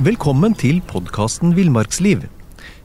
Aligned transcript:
Velkommen 0.00 0.54
til 0.56 0.78
podkasten 0.88 1.50
Villmarksliv. 1.52 2.22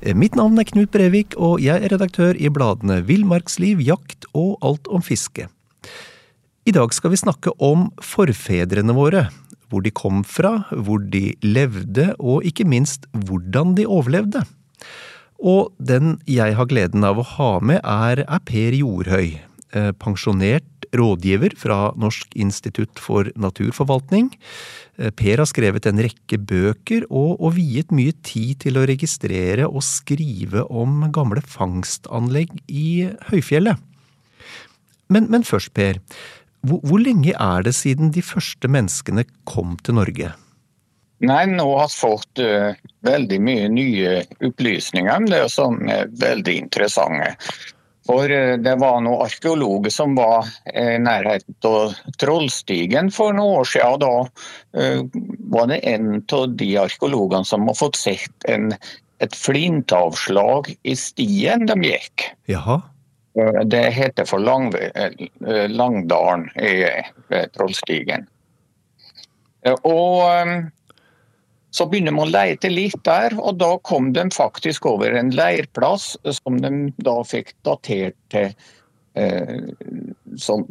Eh, 0.04 0.12
Mitt 0.12 0.36
navn 0.36 0.60
er 0.60 0.68
Knut 0.68 0.92
Brevik, 0.92 1.36
og 1.40 1.62
jeg 1.64 1.80
er 1.80 1.94
redaktør 1.94 2.36
i 2.36 2.50
bladene 2.52 2.98
Villmarksliv, 3.08 3.80
Jakt 3.80 4.28
og 4.36 4.58
Alt 4.60 4.90
om 4.92 5.00
fiske. 5.00 5.48
I 6.68 6.74
dag 6.76 6.92
skal 6.92 7.14
vi 7.14 7.22
snakke 7.22 7.54
om 7.64 7.88
forfedrene 8.04 8.92
våre. 8.98 9.30
Hvor 9.72 9.82
de 9.86 9.94
kom 9.96 10.26
fra, 10.28 10.66
hvor 10.76 11.00
de 11.00 11.34
levde, 11.40 12.12
og 12.20 12.44
ikke 12.44 12.68
minst 12.68 13.08
hvordan 13.16 13.78
de 13.80 13.88
overlevde. 13.88 14.44
Og 15.40 15.72
den 15.80 16.18
jeg 16.28 16.60
har 16.60 16.68
gleden 16.68 17.08
av 17.08 17.24
å 17.24 17.30
ha 17.38 17.52
med, 17.64 17.80
er, 17.80 18.26
er 18.28 18.44
Per 18.44 18.76
Jorhøy. 18.76 19.40
eh, 19.72 19.92
Pensjonert 19.92 20.68
rådgiver 21.00 21.56
fra 21.60 21.80
Norsk 22.00 22.36
institutt 22.40 23.02
for 23.02 23.30
naturforvaltning. 23.40 24.32
Eh, 24.98 25.12
Per 25.16 25.42
har 25.42 25.50
skrevet 25.50 25.88
en 25.90 26.02
rekke 26.04 26.40
bøker 26.40 27.08
og, 27.10 27.36
og 27.40 27.56
viet 27.58 27.94
mye 27.96 28.16
tid 28.26 28.64
til 28.66 28.80
å 28.80 28.86
registrere 28.88 29.68
og 29.68 29.84
skrive 29.86 30.66
om 30.70 31.08
gamle 31.16 31.44
fangstanlegg 31.46 32.56
i 32.68 33.12
høyfjellet. 33.32 33.82
Men, 35.14 35.30
men 35.30 35.46
først, 35.46 35.74
Per. 35.78 36.02
Hvor, 36.66 36.82
hvor 36.82 37.02
lenge 37.02 37.36
er 37.38 37.66
det 37.66 37.76
siden 37.78 38.10
de 38.16 38.24
første 38.26 38.70
menneskene 38.72 39.28
kom 39.46 39.78
til 39.86 40.00
Norge? 40.00 40.34
Nei, 41.24 41.46
nå 41.48 41.66
har 41.78 41.88
vi 41.88 41.96
fått 41.96 42.42
uh, 42.44 42.74
veldig 43.08 43.38
mye 43.40 43.70
nye 43.72 44.16
opplysninger 44.44 45.14
om 45.14 45.30
det 45.32 45.46
som 45.54 45.78
er 45.88 46.12
veldig 46.20 46.58
interessante. 46.66 47.32
For 48.06 48.30
eh, 48.32 48.56
det 48.62 48.76
var 48.82 49.00
noen 49.02 49.24
arkeologer 49.26 49.94
som 49.94 50.16
var 50.18 50.46
i 50.70 50.98
nærheten 51.02 51.56
av 51.66 51.96
Trollstigen 52.22 53.10
for 53.14 53.34
noen 53.34 53.62
år 53.62 53.70
siden. 53.72 54.04
Da 54.04 54.82
eh, 54.82 55.02
var 55.52 55.72
det 55.72 55.80
en 55.90 56.12
av 56.22 56.54
de 56.60 56.70
arkeologene 56.86 57.46
som 57.50 57.66
har 57.70 57.78
fått 57.80 57.98
sett 57.98 58.50
en, 58.52 58.72
et 59.24 59.36
flintavslag 59.36 60.70
i 60.84 60.96
stien 61.00 61.66
de 61.70 61.80
gikk. 61.90 62.30
Jaha. 62.52 62.82
Eh, 63.40 63.60
Det 63.66 63.84
heter 63.98 64.30
for 64.30 64.40
Lang, 64.40 64.70
eh, 64.76 65.68
Langdalen 65.74 66.50
i 66.62 66.86
Trollstigen. 67.58 68.28
Eh, 69.66 69.76
Og 69.82 70.22
eh, 70.30 70.58
så 71.76 71.88
begynner 71.92 72.16
man 72.16 72.30
å 72.30 72.32
lete 72.32 72.70
litt 72.72 73.02
der, 73.04 73.34
og 73.36 73.58
da 73.60 73.74
kom 73.84 74.14
de 74.16 74.24
faktisk 74.32 74.86
over 74.88 75.16
en 75.20 75.34
leirplass 75.36 76.14
som 76.38 76.62
de 76.64 76.72
da 77.04 77.18
fikk 77.28 77.52
datert 77.68 78.16
til 78.32 78.54
eh, 79.20 79.68
som, 80.40 80.64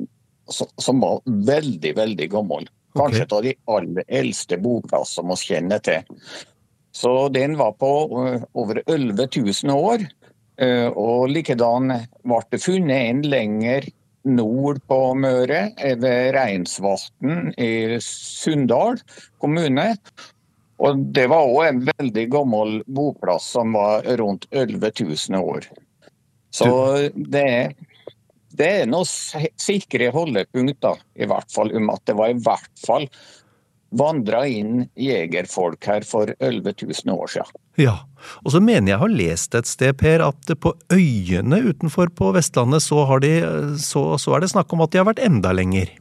som, 0.49 0.71
som 0.81 1.05
var 1.05 1.21
veldig, 1.27 1.93
veldig 1.99 2.31
gammel. 2.33 2.69
Kanskje 2.97 3.27
et 3.27 3.37
av 3.37 3.45
de 3.45 3.55
aller 3.75 4.17
eldste 4.23 4.59
boplasser 4.65 5.27
vi 5.29 5.39
kjenner 5.43 5.83
til. 5.85 6.09
Så 6.95 7.13
den 7.35 7.59
var 7.61 7.75
på 7.77 7.91
eh, 8.23 8.47
over 8.57 8.81
11 8.87 9.29
000 9.67 9.75
år. 9.75 10.07
Eh, 10.63 10.89
og 10.89 11.29
likedan 11.35 11.91
ble 12.23 12.41
det 12.55 12.63
funnet 12.63 13.11
en 13.11 13.23
lenger 13.29 13.91
nord 14.25 14.79
på 14.89 14.99
Møre, 15.21 15.67
ved 16.01 16.31
Reinsvatn 16.33 17.51
i 17.61 17.99
Sunndal 18.01 19.03
kommune. 19.43 19.91
Og 20.83 21.07
det 21.15 21.29
var 21.31 21.47
òg 21.47 21.69
en 21.69 21.83
veldig 21.87 22.25
gammel 22.33 22.79
boplass 22.87 23.53
som 23.55 23.77
var 23.77 24.07
rundt 24.19 24.49
11 24.51 24.91
000 25.01 25.39
år. 25.39 25.69
Så 26.55 26.71
det 27.15 27.45
er, 27.45 27.73
det 28.55 28.69
er 28.81 28.91
noen 28.91 29.07
sikre 29.07 30.11
holdepunkter, 30.15 31.01
i 31.19 31.27
hvert 31.31 31.51
fall, 31.55 31.73
om 31.75 31.91
at 31.95 32.03
det 32.07 32.19
var 32.19 32.31
i 32.31 32.39
hvert 32.43 32.85
fall 32.87 33.09
vandra 33.95 34.43
inn 34.51 34.89
jegerfolk 34.99 35.87
her 35.87 36.07
for 36.07 36.31
11 36.39 36.75
000 36.83 37.15
år 37.15 37.31
siden. 37.31 37.61
Ja, 37.79 37.97
og 38.43 38.55
så 38.55 38.61
mener 38.63 38.95
jeg 38.95 39.03
har 39.03 39.13
lest 39.13 39.55
et 39.59 39.71
sted, 39.71 39.95
Per, 39.99 40.23
at 40.27 40.55
på 40.59 40.75
øyene 40.93 41.61
utenfor 41.63 42.11
på 42.15 42.33
Vestlandet 42.35 42.83
så, 42.83 43.05
har 43.11 43.23
de, 43.23 43.35
så, 43.83 44.07
så 44.19 44.35
er 44.35 44.45
det 44.45 44.51
snakk 44.55 44.75
om 44.75 44.83
at 44.85 44.95
de 44.95 45.03
har 45.03 45.09
vært 45.11 45.23
enda 45.23 45.55
lenger. 45.55 45.93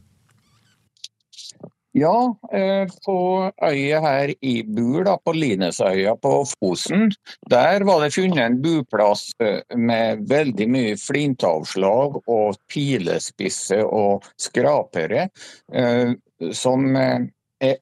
Ja, 1.96 2.36
eh, 2.52 2.88
på 3.06 3.50
øya 3.62 4.00
her 4.00 4.32
i 4.40 4.62
Bur, 4.66 5.04
da, 5.06 5.12
på 5.22 5.32
Linesøya 5.32 6.16
på 6.18 6.40
Fosen, 6.50 7.12
der 7.46 7.84
var 7.86 8.00
det 8.02 8.16
funnet 8.16 8.40
en 8.42 8.56
buplass 8.64 9.28
eh, 9.38 9.60
med 9.78 10.24
veldig 10.26 10.66
mye 10.74 10.96
flintavslag 10.98 12.18
og 12.18 12.58
pilespisse 12.66 13.78
og 13.86 14.26
skrapere, 14.42 15.28
eh, 15.70 16.10
som 16.50 16.98
er 16.98 17.78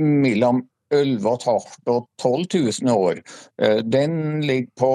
mellom 0.00 0.64
11 0.88 1.36
500 1.44 1.92
og 1.92 2.08
12 2.24 2.48
000 2.56 2.96
år. 2.96 3.20
Den 3.84 4.40
ligger 4.40 4.72
på 4.80 4.94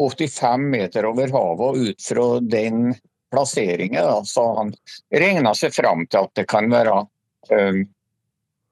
85 0.00 0.68
meter 0.72 1.12
over 1.12 1.28
havet, 1.28 1.68
og 1.68 1.76
ut 1.76 2.08
fra 2.08 2.26
den 2.40 2.94
plasseringen 3.30 4.00
da, 4.00 4.18
så 4.24 4.48
han 4.56 4.74
regna 5.12 5.52
seg 5.54 5.76
fram 5.76 6.08
til 6.08 6.24
at 6.24 6.38
det 6.40 6.48
kan 6.48 6.72
være 6.72 7.02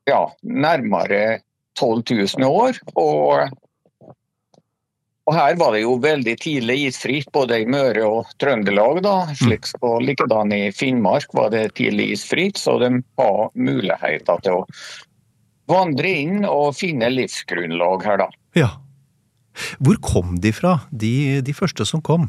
ja, 0.08 0.20
nærmere 0.42 1.40
12 1.78 2.02
000 2.38 2.44
år. 2.48 2.78
Og, 2.98 3.50
og 5.28 5.36
her 5.36 5.58
var 5.60 5.74
det 5.74 5.82
jo 5.84 5.96
veldig 6.02 6.36
tidlig 6.42 6.78
isfritt, 6.88 7.30
både 7.34 7.62
i 7.62 7.68
Møre 7.68 8.06
og 8.06 8.32
Trøndelag. 8.40 9.02
da, 9.06 9.16
slik 9.38 9.68
Og 9.80 10.02
likedan 10.06 10.52
i 10.52 10.70
Finnmark 10.74 11.34
var 11.36 11.52
det 11.54 11.74
tidlig 11.78 12.12
isfritt, 12.16 12.58
så 12.58 12.78
de 12.82 12.92
har 13.20 13.50
muligheter 13.54 14.44
til 14.44 14.62
å 14.62 14.66
vandre 15.68 16.08
inn 16.08 16.44
og 16.48 16.72
finne 16.78 17.10
livsgrunnlag 17.12 18.04
her, 18.08 18.24
da. 18.24 18.28
Ja. 18.56 18.70
Hvor 19.82 19.98
kom 20.00 20.38
de 20.40 20.52
fra, 20.54 20.78
de, 20.90 21.42
de 21.44 21.54
første 21.56 21.84
som 21.88 22.00
kom? 22.04 22.28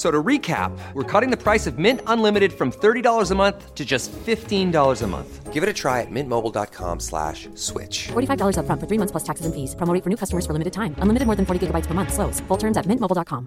F- 0.00 0.06
So 0.06 0.10
to 0.10 0.22
recap, 0.22 0.72
we're 0.94 1.20
cutting 1.20 1.30
the 1.30 1.36
price 1.36 1.66
of 1.66 1.78
Mint 1.78 2.00
Unlimited 2.06 2.52
from 2.52 2.72
$30 2.72 3.30
a 3.30 3.34
month 3.34 3.74
to 3.74 3.84
just 3.84 4.10
$15 4.26 5.02
a 5.02 5.06
month. 5.06 5.52
Give 5.52 5.62
it 5.62 5.68
a 5.68 5.74
try 5.74 6.00
at 6.00 6.10
mintmobile.com 6.10 7.00
slash 7.00 7.48
switch. 7.54 8.08
$45 8.08 8.56
upfront 8.56 8.80
for 8.80 8.86
three 8.88 8.96
months 8.96 9.12
plus 9.12 9.24
taxes 9.24 9.44
and 9.44 9.54
fees. 9.54 9.74
Promo 9.76 9.92
for 10.02 10.08
new 10.08 10.16
customers 10.16 10.46
for 10.46 10.54
limited 10.54 10.72
time. 10.72 10.94
Unlimited 11.02 11.26
more 11.26 11.36
than 11.36 11.44
40 11.44 11.66
gigabytes 11.66 11.86
per 11.86 11.92
month. 11.92 12.14
Slows. 12.14 12.40
Full 12.48 12.56
terms 12.56 12.78
at 12.78 12.86
mintmobile.com. 12.86 13.46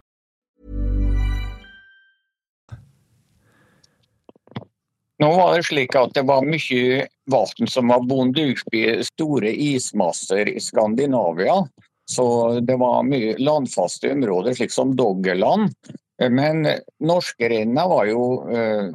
Nå 5.20 5.36
var 5.38 5.56
det 5.56 5.64
slik 5.66 5.96
at 5.96 6.14
det 6.14 6.22
var 6.28 6.44
mye 6.46 7.08
vann 7.32 7.68
som 7.70 7.88
var 7.88 8.06
bundet 8.06 8.60
opp 8.60 8.76
i 8.76 9.04
store 9.08 9.54
ismasser 9.56 10.50
i 10.54 10.60
Skandinavia. 10.60 11.64
Så 12.06 12.60
det 12.60 12.76
var 12.78 13.04
mye 13.08 13.38
landfaste 13.40 14.12
områder, 14.12 14.54
slik 14.54 14.72
som 14.72 14.92
Doggerland. 14.96 15.72
Men 16.20 16.68
norskrenna 17.02 17.88
var 17.90 18.06
jo 18.06 18.26
eh, 18.54 18.92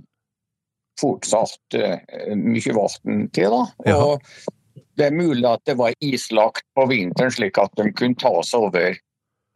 fortsatt 1.01 1.75
eh, 1.75 1.99
mye 2.39 2.75
vann 2.77 3.27
til, 3.35 3.51
da. 3.55 3.65
Og 3.99 4.23
det 4.99 5.09
er 5.09 5.15
mulig 5.19 5.47
at 5.47 5.63
det 5.67 5.77
var 5.79 5.95
islagt 6.03 6.65
på 6.75 6.87
vinteren, 6.91 7.31
slik 7.35 7.59
at 7.59 7.75
de 7.79 7.91
kunne 7.95 8.19
ta 8.19 8.33
seg 8.47 8.69
over 8.71 8.97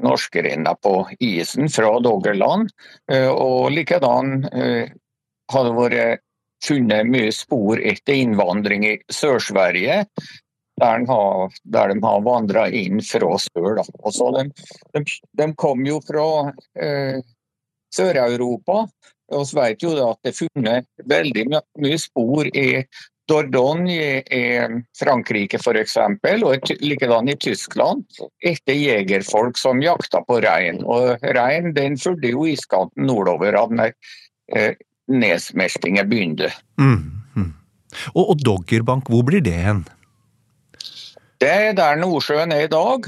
norskrenna 0.02 0.74
på 0.82 0.92
isen 1.22 1.68
fra 1.70 1.94
Doggerland. 2.02 2.70
Eh, 3.10 3.28
og 3.30 3.70
likedan 3.74 4.42
har 5.52 5.66
det 5.68 5.74
vært 5.78 6.22
funnet 6.62 7.08
mye 7.10 7.32
spor 7.34 7.80
etter 7.82 8.14
innvandring 8.22 8.84
i 8.86 8.96
Sør-Sverige, 9.10 10.04
der, 10.80 10.98
de 11.02 11.06
har- 11.10 11.50
der 11.74 11.90
de 11.94 12.00
har 12.04 12.20
vandra 12.22 12.68
inn 12.70 13.00
fra 13.02 13.34
sør. 13.42 13.80
De, 13.82 14.44
de, 14.94 15.02
de 15.42 15.48
kom 15.58 15.82
jo 15.86 15.98
fra 16.06 16.26
eh, 16.78 17.18
Sør-Europa. 17.94 18.84
Og 19.32 19.48
vi 19.48 19.58
vet 19.60 19.84
jo 19.84 19.94
at 20.04 20.20
det 20.24 20.32
er 20.32 20.38
funnet 20.38 21.08
veldig 21.08 21.46
mye 21.52 21.98
spor 22.00 22.48
i 22.48 22.82
Dordogne 23.30 24.20
i 24.20 24.42
Frankrike 24.98 25.60
f.eks., 25.60 25.96
og 26.42 26.72
likedan 26.82 27.30
i 27.30 27.36
Tyskland, 27.40 28.04
etter 28.44 28.76
jegerfolk 28.76 29.60
som 29.60 29.82
jakta 29.82 30.24
på 30.26 30.40
rein. 30.44 30.82
Og 30.84 31.22
rein 31.36 31.72
den 31.76 31.96
fulgte 32.00 32.32
jo 32.34 32.44
iskanten 32.50 33.06
nordover 33.08 33.56
av 33.56 33.72
når 33.72 33.94
eh, 34.56 34.74
nedsmeltingen 35.12 36.10
begynte. 36.10 36.50
Mm. 36.80 37.22
mm. 37.36 37.50
Og, 38.16 38.24
og 38.24 38.44
Doggerbank, 38.44 39.08
hvor 39.12 39.24
blir 39.28 39.44
det 39.44 39.56
hen? 39.60 39.84
Det 41.42 41.50
er 41.50 41.72
der 41.78 41.98
Nordsjøen 41.98 42.52
er 42.54 42.66
i 42.66 42.72
dag. 42.72 43.06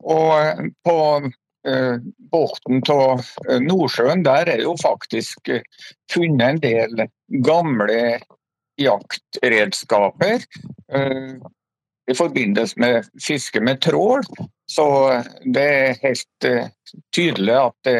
Og 0.00 0.66
på 0.84 0.96
eh, 1.68 1.96
bunnen 2.32 2.82
av 2.94 3.24
Nordsjøen 3.64 4.24
der 4.26 4.50
er 4.56 4.64
jo 4.64 4.74
faktisk 4.80 5.50
eh, 5.52 5.64
funnet 6.12 6.46
en 6.46 6.60
del 6.64 7.06
gamle 7.44 8.20
jaktredskaper. 8.80 10.46
I 12.10 12.14
forbindelse 12.16 12.80
med 12.80 13.10
fiske 13.22 13.60
med 13.60 13.82
trål. 13.84 14.24
Så 14.66 14.86
det 15.44 15.66
er 15.66 16.00
helt 16.00 16.46
tydelig 17.14 17.54
at 17.54 17.90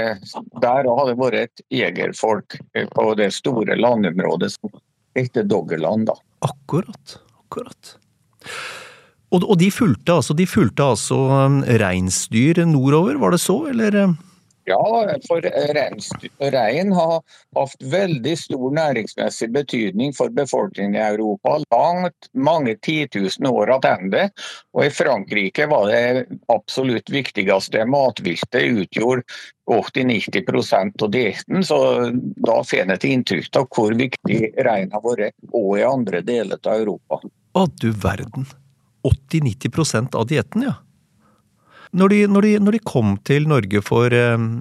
der 0.65 0.89
det 0.89 1.19
vært 1.21 1.37
et 1.43 1.63
jegerfolk 1.69 2.57
på 2.97 3.05
det 3.21 3.29
store 3.37 3.77
landområdet 3.77 4.55
som 4.57 4.73
heter 5.15 5.45
Doggerland. 5.45 6.09
da. 6.09 6.17
Akkurat. 6.49 7.19
Akkurat. 7.45 7.97
Og, 9.31 9.45
og 9.47 9.61
de 9.61 9.71
fulgte 9.71 10.19
altså, 10.19 10.35
de 10.35 10.47
fulgte 10.49 10.89
altså 10.95 11.21
um, 11.31 11.61
reinsdyr 11.63 12.65
nordover, 12.67 13.21
var 13.23 13.37
det 13.37 13.43
så, 13.43 13.63
eller? 13.71 14.03
Ja, 14.69 15.17
for 15.27 15.41
rein 16.53 16.93
har 16.93 17.23
hatt 17.57 17.85
veldig 17.93 18.35
stor 18.39 18.75
næringsmessig 18.77 19.49
betydning 19.55 20.13
for 20.15 20.31
befolkningen 20.35 20.95
i 20.95 21.03
Europa. 21.03 21.57
Langt, 21.73 22.29
mange 22.35 22.77
titusen 22.85 23.49
år 23.51 23.73
tilbake. 23.73 24.29
Og 24.77 24.85
i 24.87 24.93
Frankrike 24.95 25.67
var 25.71 25.89
det 25.91 26.27
absolutt 26.53 27.11
viktigste 27.11 27.87
matviltet 27.89 28.85
utgjorde 28.85 29.25
80-90% 29.71 31.03
av 31.03 31.13
dietten. 31.17 31.65
Så 31.67 31.81
da 32.37 32.61
får 32.63 32.85
en 32.85 32.95
et 32.95 33.11
inntrykk 33.11 33.63
av 33.63 33.69
hvor 33.75 33.97
viktig 33.97 34.41
rein 34.67 34.93
har 34.93 35.07
vært 35.07 35.35
òg 35.51 35.79
i 35.81 35.87
andre 35.89 36.23
deler 36.27 36.61
av 36.63 36.83
Europa. 36.85 37.23
Å 37.59 37.67
du 37.81 37.91
verden. 37.91 38.47
80-90% 39.07 40.17
av 40.19 40.29
dietten, 40.31 40.69
ja. 40.69 40.79
Når 41.91 42.13
de, 42.13 42.19
når, 42.31 42.47
de, 42.47 42.51
når 42.63 42.77
de, 42.77 42.83
kom 42.87 43.17
til 43.27 43.49
Norge 43.51 43.81
for 43.83 44.15
11 44.15 44.61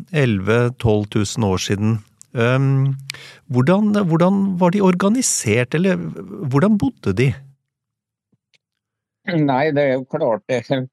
000-12 0.81 1.37
000 1.37 1.45
år 1.45 1.61
siden, 1.61 1.99
um, 2.33 2.95
hvordan, 3.53 3.91
hvordan, 4.09 4.39
var 4.57 4.73
de 4.73 4.81
organisert, 4.81 5.77
eller 5.77 5.99
hvordan 6.49 6.79
bodde 6.81 7.13
de? 7.13 7.29
Nei, 9.29 9.65
det 9.77 9.83
er 9.83 9.93
jo 9.99 10.07
klart 10.09 10.41
det 10.49 10.63
er 10.73 10.87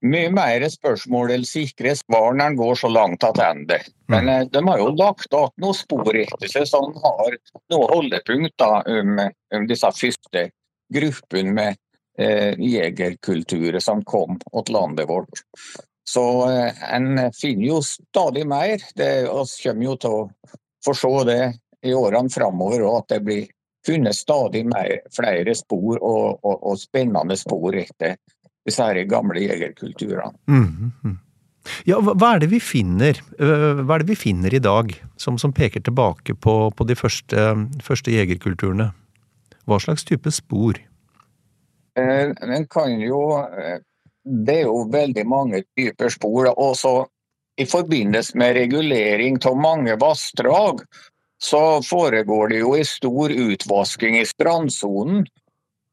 mye 0.00 0.30
mer 0.32 0.64
spørsmål 0.68 1.34
eller 1.34 1.48
sikre 1.48 1.92
svar 1.96 2.32
når 2.36 2.52
en 2.52 2.56
går 2.60 2.78
så 2.82 2.88
langt 2.92 3.20
tilbake. 3.20 3.80
Men 4.12 4.28
mm. 4.28 4.48
de 4.52 4.62
har 4.68 4.80
jo 4.80 4.88
lagt 4.96 5.28
igjen 5.28 5.64
noen 5.64 5.76
spor 5.76 6.16
etter 6.16 6.52
seg 6.52 6.66
som 6.68 6.92
har 7.04 7.36
noen 7.72 7.92
holdepunkter 7.94 8.90
om, 8.96 9.20
om 9.56 9.68
disse 9.68 9.92
første 10.00 10.48
gruppene 10.92 11.54
med 11.56 11.80
eh, 12.20 12.58
jegerkulturen 12.58 13.80
som 13.80 14.04
kom 14.04 14.38
til 14.40 14.74
landet 14.76 15.08
vårt. 15.08 15.42
Så 16.08 16.24
eh, 16.50 16.82
en 16.94 17.30
finner 17.36 17.66
jo 17.66 17.80
stadig 17.86 18.46
mer. 18.48 18.82
Vi 18.94 19.10
kommer 19.62 19.84
jo 19.84 19.96
til 20.00 20.18
å 20.18 20.28
få 20.84 20.96
se 20.96 21.14
det 21.28 21.40
i 21.86 21.94
årene 21.96 22.32
framover 22.32 22.84
òg, 22.84 22.98
at 23.02 23.14
det 23.14 23.22
blir 23.24 23.48
funnet 23.86 24.16
stadig 24.16 24.66
mer, 24.68 24.98
flere 25.16 25.54
spor 25.56 25.96
og, 25.96 26.44
og, 26.44 26.56
og 26.60 26.78
spennende 26.80 27.36
spor 27.40 27.76
etter 27.80 28.18
disse 28.68 28.86
gamle 29.08 29.40
jegerkulturene. 29.40 30.36
Mm 30.48 30.92
-hmm. 31.02 31.16
Ja, 31.84 32.00
hva 32.00 32.34
er 32.34 32.38
det 32.40 32.50
vi 32.50 32.60
finner 32.60 33.20
Hva 33.38 33.94
er 33.94 33.98
det 33.98 34.08
vi 34.08 34.16
finner 34.16 34.54
i 34.54 34.58
dag 34.58 34.94
som, 35.16 35.38
som 35.38 35.52
peker 35.52 35.80
tilbake 35.80 36.34
på, 36.34 36.70
på 36.70 36.84
de 36.84 36.96
første, 36.96 37.68
første 37.82 38.10
jegerkulturene? 38.10 38.92
Hva 39.68 39.78
slags 39.78 40.04
type 40.04 40.30
spor? 40.30 40.80
Eh, 41.98 42.30
en 42.56 42.66
kan 42.70 43.00
jo 43.00 43.22
eh, 43.38 43.80
Det 44.22 44.60
er 44.60 44.66
jo 44.68 44.84
veldig 44.92 45.24
mange 45.26 45.62
typer 45.76 46.12
spor. 46.12 46.50
Også 46.52 47.06
i 47.60 47.66
forbindelse 47.66 48.36
med 48.38 48.54
regulering 48.56 49.38
av 49.48 49.56
mange 49.56 49.96
vassdrag, 50.00 50.82
så 51.42 51.80
foregår 51.82 52.52
det 52.52 52.58
jo 52.60 52.74
en 52.76 52.84
stor 52.84 53.32
utvasking 53.32 54.18
i 54.20 54.26
strandsonen. 54.28 55.24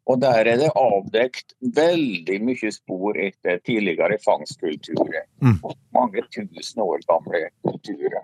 Og 0.08 0.20
der 0.22 0.48
er 0.48 0.60
det 0.60 0.70
avdekt 0.76 1.56
veldig 1.76 2.38
mye 2.48 2.72
spor 2.72 3.18
etter 3.20 3.60
tidligere 3.68 4.20
fangstkulturer. 4.24 5.26
Mm. 5.44 5.58
Mange 5.96 6.24
tusen 6.36 6.84
år 6.84 7.04
gamle 7.08 7.48
kulturer. 7.68 8.24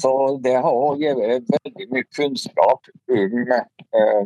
Så 0.00 0.12
det 0.42 0.56
har 0.64 0.74
òg 0.74 1.02
gitt 1.02 1.52
veldig 1.52 1.86
mye 1.92 2.08
kunnskap 2.16 2.90
om 3.12 3.38
eh, 3.52 4.24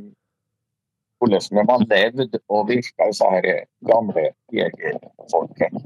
hvordan 1.18 1.66
man 1.68 1.86
levde 1.90 2.40
og 2.48 2.68
virka, 2.68 3.08
disse 3.08 3.28
her 3.30 3.64
gamle 3.88 4.30
jegerfolket. 4.52 5.78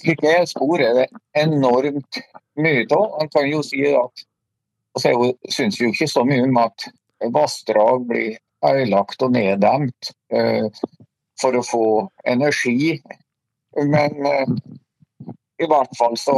Slik 0.00 0.22
jeg 0.22 0.48
spor 0.48 0.82
er 0.84 0.94
det 1.00 1.06
enormt 1.38 2.20
mye 2.60 2.84
av. 2.86 3.06
Man 3.18 3.32
kan 3.32 3.48
jo 3.50 3.62
si 3.66 3.86
at 3.90 4.26
Og 4.90 4.98
så 4.98 5.10
syns 5.54 5.76
jo 5.78 5.86
ikke 5.92 6.08
så 6.10 6.24
mye 6.26 6.42
om 6.42 6.56
at 6.58 6.88
vassdrag 7.30 8.08
blir 8.08 8.32
ødelagt 8.66 9.22
og 9.22 9.36
neddemt 9.36 10.08
uh, 10.34 10.66
for 11.38 11.54
å 11.54 11.62
få 11.62 11.84
energi, 12.26 12.96
men 13.78 14.18
i 15.62 15.68
hvert 15.70 15.94
fall 15.94 16.18
så 16.18 16.34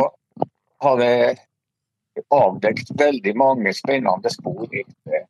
har 0.84 1.00
det 1.00 1.16
avdekt 2.28 2.92
veldig 3.00 3.34
mange 3.40 3.72
spennende 3.72 4.30
spor 4.36 4.68
etter 4.68 5.24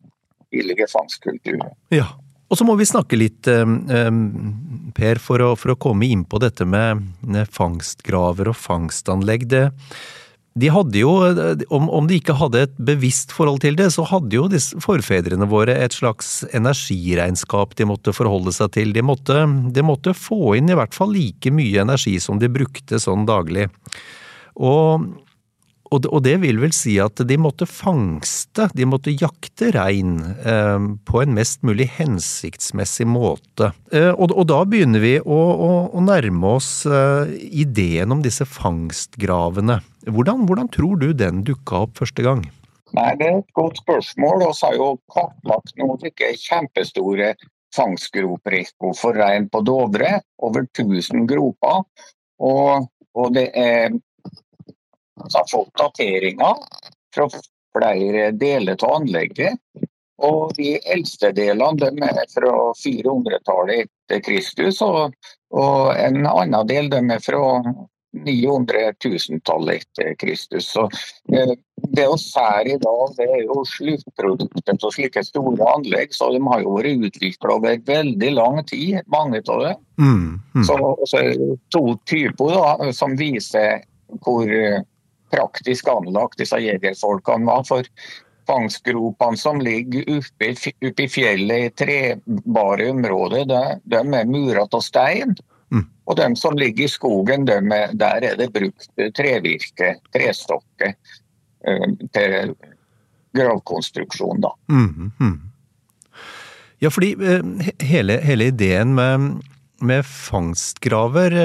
tidlige 0.52 0.88
fangstkulturer. 0.92 1.72
Ja. 1.94 2.12
Og 2.52 2.58
så 2.60 2.66
må 2.68 2.76
vi 2.76 2.84
snakke 2.88 3.16
litt, 3.16 3.48
eh, 3.48 4.10
Per, 4.92 5.20
for 5.24 5.40
å, 5.40 5.54
for 5.56 5.72
å, 5.72 5.80
komme 5.80 6.04
inn 6.04 6.26
på 6.28 6.36
dette 6.42 6.66
med 6.68 7.00
fangstgraver 7.48 8.50
og 8.52 8.58
fangstanlegg. 8.60 9.46
Det, 9.48 9.62
de 10.52 10.68
hadde 10.68 11.00
jo, 11.00 11.12
om, 11.72 11.86
om, 11.88 12.08
de 12.08 12.18
ikke 12.20 12.36
hadde 12.36 12.66
et 12.66 12.74
bevisst 12.76 13.32
forhold 13.32 13.62
til 13.64 13.78
det, 13.78 13.88
så 13.94 14.04
hadde 14.04 14.36
jo 14.36 14.50
disse 14.52 14.76
forfedrene 14.84 15.48
våre 15.48 15.78
et 15.80 15.96
slags 15.96 16.42
energiregnskap 16.52 17.72
de 17.78 17.88
måtte 17.88 18.12
forholde 18.12 18.52
seg 18.52 18.74
til. 18.76 18.92
De 18.92 19.00
måtte, 19.00 19.38
de 19.72 19.86
måtte 19.86 20.12
få 20.12 20.58
inn 20.58 20.68
i 20.68 20.76
hvert 20.76 20.92
fall 20.92 21.14
like 21.16 21.52
mye 21.56 21.86
energi 21.86 22.18
som 22.20 22.36
de 22.42 22.52
brukte 22.52 23.00
sånn 23.00 23.24
daglig. 23.28 23.70
Og 24.60 25.08
og, 25.92 26.06
og, 26.08 26.22
det 26.24 26.38
vil 26.42 26.60
vel 26.62 26.72
si 26.74 26.94
at 27.02 27.20
de 27.28 27.36
måtte 27.40 27.66
fangste, 27.68 28.68
de 28.76 28.86
måtte 28.88 29.12
jakte 29.12 29.70
rein 29.76 30.16
eh, 30.40 30.88
på 31.08 31.22
en 31.22 31.34
mest 31.36 31.62
mulig 31.66 31.90
hensiktsmessig 31.98 33.06
måte. 33.10 33.72
Eh, 33.92 34.10
og, 34.12 34.32
og, 34.32 34.46
da 34.50 34.62
begynner 34.68 35.04
vi 35.04 35.14
å, 35.20 35.40
å, 35.52 35.70
å 35.92 36.04
nærme 36.04 36.56
oss 36.56 36.70
eh, 36.88 37.34
ideen 37.64 38.14
om 38.14 38.24
disse 38.24 38.46
fangstgravene. 38.48 39.80
Hvordan, 40.08 40.46
hvordan 40.48 40.72
tror 40.72 40.98
du 41.02 41.10
den 41.14 41.44
dukka 41.46 41.84
opp 41.86 42.00
første 42.00 42.24
gang? 42.24 42.46
Nei, 42.96 43.12
Det 43.16 43.28
er 43.28 43.40
et 43.40 43.56
godt 43.56 43.80
spørsmål. 43.80 44.42
Vi 44.42 44.52
har 44.66 44.78
jo 44.78 44.88
kartlagt 45.12 45.76
noen 45.80 46.08
ikke 46.08 46.32
kjempestore 46.40 47.34
fangstgroprisko 47.72 48.92
for 48.98 49.16
rein 49.16 49.48
på 49.52 49.62
Dovre. 49.64 50.18
Over 50.44 50.66
1000 50.66 51.28
groper. 51.30 51.84
Og, 52.42 52.88
og 53.16 53.36
det 53.36 53.48
er 53.56 53.94
vi 55.24 55.38
har 55.38 55.48
fått 55.50 55.74
dateringer 55.78 56.62
fra 57.14 57.28
flere 57.72 58.30
deler 58.30 58.76
av 58.84 58.94
anlegget. 59.00 59.58
Og 60.22 60.52
de 60.56 60.76
eldste 60.94 61.32
delene 61.34 61.78
de 61.80 62.06
er 62.06 62.26
fra 62.30 62.52
400-tallet 62.78 63.86
etter 63.86 64.20
Kristus, 64.22 64.82
og, 64.84 65.16
og, 65.50 65.96
en 65.98 66.22
annen 66.28 66.68
del 66.68 66.90
de 66.92 67.00
er 67.10 67.24
fra 67.24 67.40
900 68.12 68.92
000-tallet 69.02 69.82
etter 69.82 70.14
Kristus. 70.20 70.68
Så, 70.76 70.84
eh, 71.32 71.54
det 71.96 72.04
vi 72.06 72.18
ser 72.22 72.68
i 72.68 72.76
dag, 72.78 73.14
det 73.16 73.26
er 73.26 73.42
jo 73.48 73.64
sluttproduktet 73.66 74.84
av 74.84 74.94
slike 74.94 75.24
store 75.26 75.70
anlegg. 75.74 76.14
Så 76.14 76.28
de 76.36 76.42
har 76.44 76.62
jo 76.62 76.76
vært 76.76 77.08
utvikla 77.08 77.56
over 77.56 77.80
veldig 77.88 78.32
lang 78.36 78.60
tid, 78.68 79.00
mange 79.10 79.42
av 79.48 79.64
dem. 79.64 79.82
Mm, 79.98 80.28
mm. 80.54 80.64
Så, 80.68 80.78
så 81.08 81.24
det 81.24 81.56
to 81.74 81.96
typer 82.06 82.54
da, 82.54 82.92
som 82.94 83.16
viser 83.18 83.82
hvor 84.22 84.46
praktisk 85.32 85.88
anlagt 85.88 86.38
disse 86.40 86.60
jegerfolkene 86.60 87.48
var. 87.48 87.64
For 87.68 87.88
fangstgropene 88.46 89.36
som 89.36 89.60
ligger 89.60 90.08
oppe, 90.18 90.52
oppe 90.88 91.04
i 91.04 91.08
fjellet 91.08 91.66
i 91.66 91.70
trebare 91.84 92.90
områder, 92.90 93.46
de, 93.48 93.62
de 93.84 94.02
er 94.02 94.28
mura 94.28 94.66
av 94.66 94.82
stein. 94.84 95.36
Mm. 95.72 95.86
Og 96.10 96.18
de 96.18 96.28
som 96.36 96.58
ligger 96.58 96.86
i 96.86 96.90
skogen, 96.90 97.46
de 97.48 97.58
er, 97.60 97.94
der 97.96 98.26
er 98.32 98.36
det 98.40 98.50
brukt 98.54 98.90
trevirke, 99.16 99.94
trestokker, 100.14 100.96
uh, 101.68 101.88
til 102.12 102.54
gravkonstruksjon. 103.32 104.42
da. 104.44 104.52
Mm, 104.68 105.12
mm. 105.20 105.38
Ja, 106.82 106.90
fordi 106.90 107.14
uh, 107.16 107.70
hele, 107.80 108.18
hele, 108.26 108.50
ideen 108.52 108.92
med, 108.98 109.38
med 109.80 110.04
fangstgraver, 110.04 111.38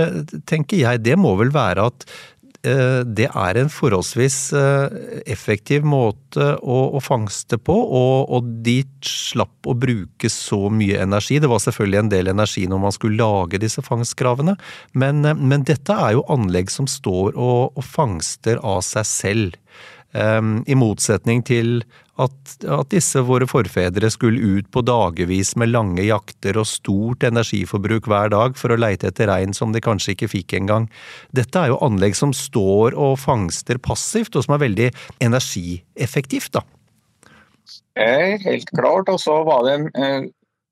tenker 0.50 0.82
jeg, 0.82 1.06
det 1.06 1.16
må 1.22 1.38
vel 1.40 1.54
være 1.56 1.88
at 1.94 2.10
Eh, 2.10 2.37
det 2.64 3.28
er 3.30 3.60
en 3.60 3.70
forholdsvis 3.72 4.38
eh, 4.58 4.96
effektiv 5.30 5.86
måte 5.88 6.50
å, 6.58 6.78
å 6.98 7.02
fangste 7.04 7.60
på, 7.62 7.76
og, 7.76 8.32
og, 8.34 8.50
de 8.66 8.80
slapp 9.06 9.70
å 9.70 9.76
bruke 9.78 10.32
så 10.32 10.68
mye 10.74 10.98
energi. 11.04 11.38
Det 11.40 11.52
var 11.52 11.62
selvfølgelig 11.64 12.02
en 12.02 12.12
del 12.12 12.32
energi 12.34 12.66
når 12.68 12.82
man 12.88 12.96
skulle 12.96 13.22
lage 13.22 13.62
disse 13.62 13.84
fangstkravene, 13.86 14.58
men, 14.98 15.24
eh, 15.26 15.38
men 15.38 15.68
dette 15.68 15.94
er 15.94 16.18
jo 16.18 16.26
anlegg 16.34 16.74
som 16.74 16.90
står 16.90 17.38
og, 17.38 17.78
og 17.78 17.86
fangster 17.86 18.62
av 18.66 18.82
seg 18.88 19.08
selv. 19.12 19.62
Um, 20.18 20.62
I 20.66 20.74
motsetning 20.80 21.44
til 21.46 21.82
at, 22.18 22.38
at, 22.66 22.90
disse 22.92 23.22
våre 23.26 23.48
forfedre 23.50 24.10
skulle 24.14 24.58
ut 24.58 24.70
på 24.74 24.82
dagevis 24.86 25.54
med 25.60 25.72
lange 25.74 26.06
jakter 26.08 26.58
og 26.58 26.70
stort 26.70 27.26
energiforbruk 27.28 28.10
hver 28.10 28.32
dag 28.34 28.58
for 28.58 28.74
å 28.74 28.80
leite 28.80 29.12
etter 29.12 29.30
rein 29.30 29.54
som 29.58 29.76
de 29.76 29.84
kanskje 29.84 30.16
ikke 30.16 30.32
fikk 30.34 30.58
engang. 30.60 30.88
Dette 31.36 31.62
er 31.62 31.74
jo 31.74 31.82
anlegg 31.86 32.18
som 32.18 32.34
står 32.36 32.98
og 32.98 33.20
fangster 33.22 33.78
passivt, 33.82 34.36
og 34.36 34.48
som 34.48 34.58
er 34.58 34.66
veldig 34.66 34.90
energieffektivt, 35.30 36.58
da. 36.58 36.66
Helt 37.98 38.70
klart. 38.78 39.10
Og 39.10 39.22
så 39.22 39.38
var 39.48 39.66
det 39.66 39.78
en, 39.78 40.28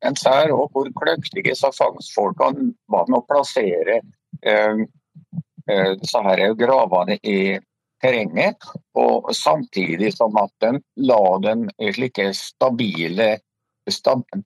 en 0.05 0.19
sær 0.19 0.53
òg 0.53 0.69
hvor 0.73 0.89
kløktige 0.97 1.55
fangstfolkene 1.57 2.71
var 2.91 3.09
med 3.09 3.21
å 3.21 3.25
plassere 3.29 4.01
eh, 4.45 4.83
eh, 5.69 5.91
disse 6.01 6.21
her 6.25 6.45
gravene 6.59 7.17
i 7.21 7.57
terrenget, 8.03 8.57
og 8.97 9.31
samtidig 9.35 10.13
som 10.15 10.35
at 10.41 10.51
den 10.63 10.81
la 10.95 11.23
den 11.43 11.67
slike 11.79 12.31
stabile 12.37 13.35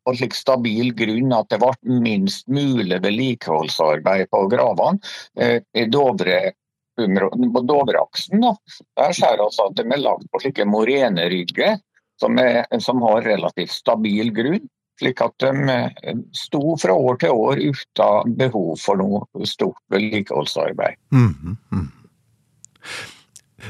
på 0.05 0.13
slik 0.15 0.35
stabil 0.35 0.91
grunn 0.95 1.33
at 1.33 1.49
det 1.51 1.59
ble 1.61 1.99
minst 2.03 2.47
mulig 2.51 2.99
vedlikeholdsarbeid 3.03 4.29
på 4.31 4.45
gravene. 4.51 4.99
Eh, 5.39 5.87
Dovre, 5.87 6.51
på 6.99 7.61
Dovreaksen 7.63 8.43
der 8.43 9.13
ser 9.15 9.37
vi 9.37 9.45
altså 9.45 9.69
at 9.69 9.77
de 9.77 9.85
er 9.87 10.03
lagt 10.03 10.27
på 10.31 10.41
slike 10.43 10.65
morenerygger 10.67 11.77
som, 12.19 12.35
som, 12.83 13.01
har 13.07 13.23
relativt 13.23 13.71
stabil 13.71 14.33
grunn. 14.35 14.67
Slik 14.99 15.21
at 15.23 15.37
de 15.39 15.53
eh, 15.71 16.17
sto 16.35 16.75
fra 16.81 16.91
år 16.91 17.21
til 17.21 17.31
år 17.31 17.61
uten 17.63 18.35
behov 18.35 18.73
for 18.83 18.99
noe 18.99 19.47
stort 19.47 19.79
vedlikeholdsarbeid. 19.93 20.99
Mm 21.15 21.31
-hmm. 21.39 21.87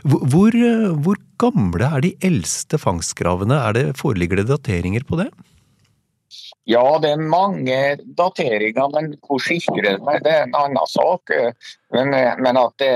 Hvor, 0.03 0.55
hvor, 1.03 1.19
gamle 1.39 1.87
er 1.87 2.03
de 2.03 2.11
eldste 2.25 2.79
fangstgravene? 2.81 3.55
Er 3.69 3.77
det, 3.77 3.85
foreligger 3.99 4.41
det 4.41 4.49
dateringer 4.49 5.05
på 5.07 5.21
det? 5.21 5.29
Ja, 6.69 6.83
det 7.01 7.13
er 7.15 7.23
mange 7.23 7.77
dateringer, 8.17 8.91
men 8.93 9.13
hvor 9.25 9.41
sikre 9.41 9.95
de 9.95 10.19
det 10.25 10.33
er 10.33 10.43
en 10.45 10.57
annen 10.59 10.91
sak. 10.91 11.31
Men, 11.95 12.13
men 12.43 12.59
at, 12.61 12.75
det, 12.81 12.91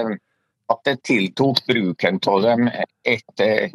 at, 0.70 0.84
det, 0.86 1.00
tiltok 1.08 1.64
bruken 1.70 2.20
av 2.30 2.44
dem 2.46 2.70
etter, 2.70 3.72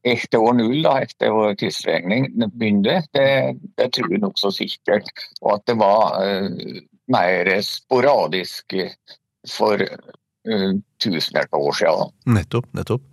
etter 0.00 0.38
år 0.38 0.56
null, 0.60 0.78
da, 0.86 0.94
etter 1.04 1.34
vår 1.34 1.58
tidsregning 1.60 2.30
begynte, 2.46 3.02
det, 3.12 3.28
det 3.76 3.90
tror 3.98 4.14
jeg 4.14 4.24
nokså 4.24 4.54
sikkert. 4.62 5.12
Og 5.42 5.58
at 5.58 5.66
det 5.68 5.76
var 5.82 6.22
uh, 6.22 6.80
mer 7.12 7.52
sporadisk 7.66 8.78
for 9.50 9.82
tusener 11.02 11.46
av 11.50 11.68
år 11.68 11.78
siden. 11.78 12.12
Nettopp, 12.38 12.68
nettopp. 12.76 13.04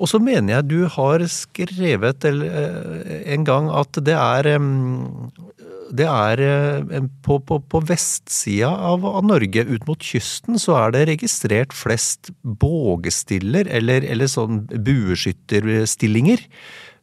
Og 0.00 0.08
så 0.08 0.20
mener 0.22 0.58
jeg 0.58 0.70
du 0.70 0.78
har 0.92 1.24
skrevet 1.28 2.24
eh, 2.28 3.26
en 3.34 3.44
gang 3.46 3.68
at 3.74 3.98
det 4.04 4.16
er 4.16 4.48
det 5.96 6.06
er 6.10 6.42
eh, 6.42 7.04
på, 7.26 7.38
på, 7.46 7.60
på 7.70 7.82
vestsida 7.88 8.70
av, 8.70 9.04
av, 9.06 9.22
Norge, 9.26 9.66
ut 9.68 9.86
mot 9.88 10.02
kysten, 10.02 10.58
så 10.60 10.78
er 10.80 10.96
det 10.96 11.06
registrert 11.12 11.76
flest 11.76 12.32
bågestiller, 12.42 13.68
eller, 13.68 14.06
eller 14.06 14.30
sånn 14.30 14.64
bueskytterstillinger. 14.70 16.42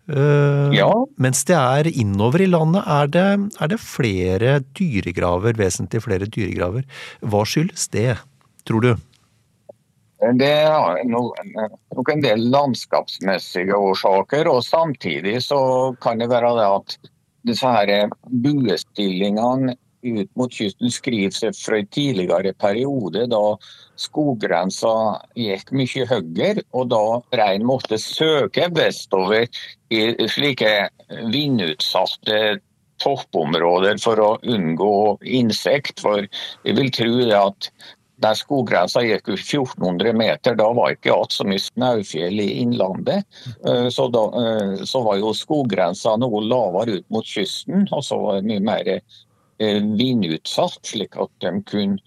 Ja. 0.04 0.90
Mens 1.24 1.46
det 1.48 1.56
er 1.56 1.88
innover 1.88 2.42
i 2.44 2.50
landet, 2.50 2.84
er 2.92 3.08
det, 3.14 3.28
er 3.64 3.70
det 3.72 3.80
flere 3.80 4.58
dyregraver, 4.76 5.56
vesentlig 5.56 6.02
flere 6.04 6.28
dyregraver. 6.28 6.84
Hva 7.24 7.46
skyldes 7.48 7.88
det, 7.96 8.18
tror 8.68 8.86
du? 8.86 8.94
Det 10.40 10.48
er 10.48 11.02
nok 11.10 12.10
en 12.14 12.22
del 12.24 12.46
landskapsmessige 12.54 13.76
årsaker, 13.76 14.48
og 14.48 14.64
samtidig 14.64 15.42
så 15.44 15.60
kan 16.04 16.22
det 16.22 16.30
være 16.32 16.54
det 16.60 16.68
at 16.78 16.98
disse 17.44 17.68
her 17.68 18.14
buestillingene 18.32 19.76
ut 20.04 20.30
mot 20.36 20.52
kysten 20.52 20.92
skriver 20.92 21.36
seg 21.36 21.56
fra 21.56 21.80
en 21.80 21.90
tidligere 21.96 22.54
periode 22.60 23.26
da 23.32 23.42
skoggrensa 24.00 24.94
gikk 25.40 25.72
mye 25.76 26.08
høyere, 26.10 26.64
og 26.76 26.92
da 26.92 27.04
reinen 27.40 27.68
måtte 27.70 28.00
søke 28.02 28.68
vestover 28.76 29.48
i 29.94 30.04
slike 30.32 30.74
vindutsatte 31.32 32.60
toppområder 33.04 34.00
for 34.04 34.20
å 34.22 34.30
unngå 34.44 34.94
insekt. 35.24 36.04
For 36.04 36.24
jeg 36.24 36.80
vil 36.80 36.92
tro 36.94 37.12
det 37.24 37.40
at 37.40 37.72
der 38.22 38.36
skoggrensa 38.38 39.02
gikk 39.04 39.30
ut 39.34 39.40
1400 39.42 40.14
meter, 40.14 40.56
da 40.56 40.70
var 40.76 40.94
ikke 40.94 41.12
igjen 41.12 41.32
så 41.34 41.46
mye 41.48 41.62
snaufjell 41.62 42.42
i 42.44 42.50
innlandet. 42.62 43.26
Eh, 43.68 43.88
så, 43.94 44.08
da, 44.14 44.24
eh, 44.42 44.84
så 44.90 45.04
var 45.06 45.20
jo 45.22 45.34
skoggrensa 45.38 46.16
noe 46.22 46.44
lavere 46.46 47.00
ut 47.00 47.08
mot 47.14 47.28
kysten, 47.28 47.88
og 47.92 48.06
så 48.06 48.20
var 48.22 48.40
det 48.40 48.52
mye 48.52 48.64
mer 48.64 48.92
eh, 48.94 49.82
vindutsatt, 49.82 50.80
slik 50.94 51.18
at 51.20 51.34
de 51.44 51.56
kunne 51.70 51.98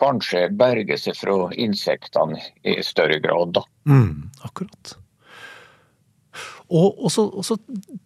kanskje 0.00 0.44
berge 0.54 0.96
seg 1.02 1.16
fra 1.18 1.50
insektene 1.58 2.38
i 2.62 2.76
større 2.86 3.18
grad. 3.20 3.56
Da. 3.58 3.64
Mm, 3.90 4.30
akkurat. 4.46 4.94
Og, 6.70 7.00
og, 7.02 7.10
så, 7.10 7.24
og, 7.26 7.42
så, 7.42 7.56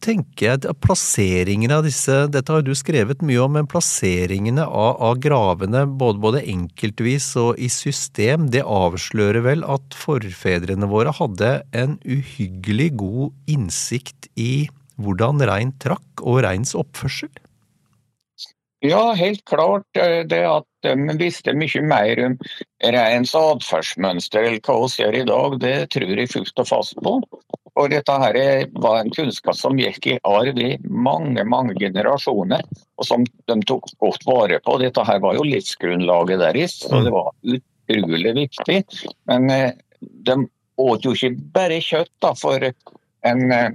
tenker 0.05 0.47
jeg 0.47 0.61
at 0.65 0.81
plasseringene 0.81 1.77
av 1.77 1.85
disse 1.85 2.15
Dette 2.33 2.53
har 2.53 2.65
du 2.65 2.73
skrevet 2.77 3.21
mye 3.25 3.43
om, 3.45 3.53
men 3.59 3.69
plasseringene 3.69 4.65
av, 4.65 4.97
av 5.05 5.21
gravene 5.21 5.85
både, 5.85 6.21
både, 6.23 6.43
enkeltvis 6.49 7.29
og 7.41 7.61
i 7.61 7.69
system, 7.73 8.49
det 8.53 8.65
avslører 8.65 9.45
vel 9.45 9.67
at 9.69 9.97
forfedrene 9.99 10.89
våre 10.89 11.13
hadde 11.13 11.59
en 11.77 11.99
uhyggelig 12.09 12.95
god 13.05 13.53
innsikt 13.53 14.31
i 14.41 14.67
hvordan 14.97 15.43
rein 15.45 15.75
trakk 15.83 16.25
og 16.25 16.45
reins 16.47 16.73
oppførsel? 16.79 17.33
Ja, 18.85 19.15
helt 19.17 19.45
klart. 19.49 19.87
Det 20.29 20.41
at 20.45 20.67
de 20.85 21.17
visste 21.17 21.55
mye 21.57 21.81
mer 21.89 22.21
om 22.27 22.35
reins 22.85 23.33
atferdsmønster 23.39 24.45
enn 24.51 24.59
hva 24.67 24.77
vi 24.83 24.99
gjør 25.01 25.17
i 25.17 25.27
dag, 25.31 25.55
det 25.63 25.77
tror 25.95 26.13
jeg 26.13 26.33
fullt 26.35 26.61
og 26.61 26.69
fast 26.69 26.99
på. 27.01 27.15
Og 27.75 27.89
dette 27.91 28.17
her 28.23 28.37
var 28.85 29.01
en 29.01 29.15
kunnskap 29.15 29.57
som 29.59 29.81
gikk 29.81 30.07
i 30.13 30.19
arv 30.29 30.61
i 30.61 30.75
mange 30.85 31.43
mange 31.49 31.75
generasjoner, 31.81 32.63
og 33.01 33.09
som 33.09 33.25
de 33.25 33.57
tok 33.67 33.89
godt 34.05 34.29
vare 34.29 34.61
på. 34.63 34.77
Dette 34.83 35.07
her 35.09 35.23
var 35.25 35.39
jo 35.39 35.47
livsgrunnlaget 35.49 36.45
deres, 36.45 36.77
så 36.85 37.01
det 37.07 37.15
var 37.15 37.33
utrolig 37.43 38.37
viktig. 38.37 38.79
Men 39.33 39.51
eh, 39.51 39.73
de 40.29 40.39
åt 40.77 41.09
jo 41.09 41.17
ikke 41.17 41.35
bare 41.57 41.81
kjøtt, 41.83 42.13
da, 42.23 42.35
for 42.39 42.69
en, 42.69 43.43
eh, 43.49 43.73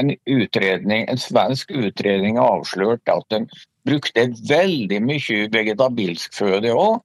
en, 0.00 0.16
utredning, 0.26 1.06
en 1.06 1.20
svensk 1.20 1.70
utredning 1.70 2.40
avslørte 2.42 3.20
at 3.20 3.28
de 3.30 3.44
brukte 3.86 4.28
veldig 4.48 5.00
mye 5.04 5.48
vegetabilsk 5.52 6.34
føde 6.36 6.72
òg. 6.74 7.02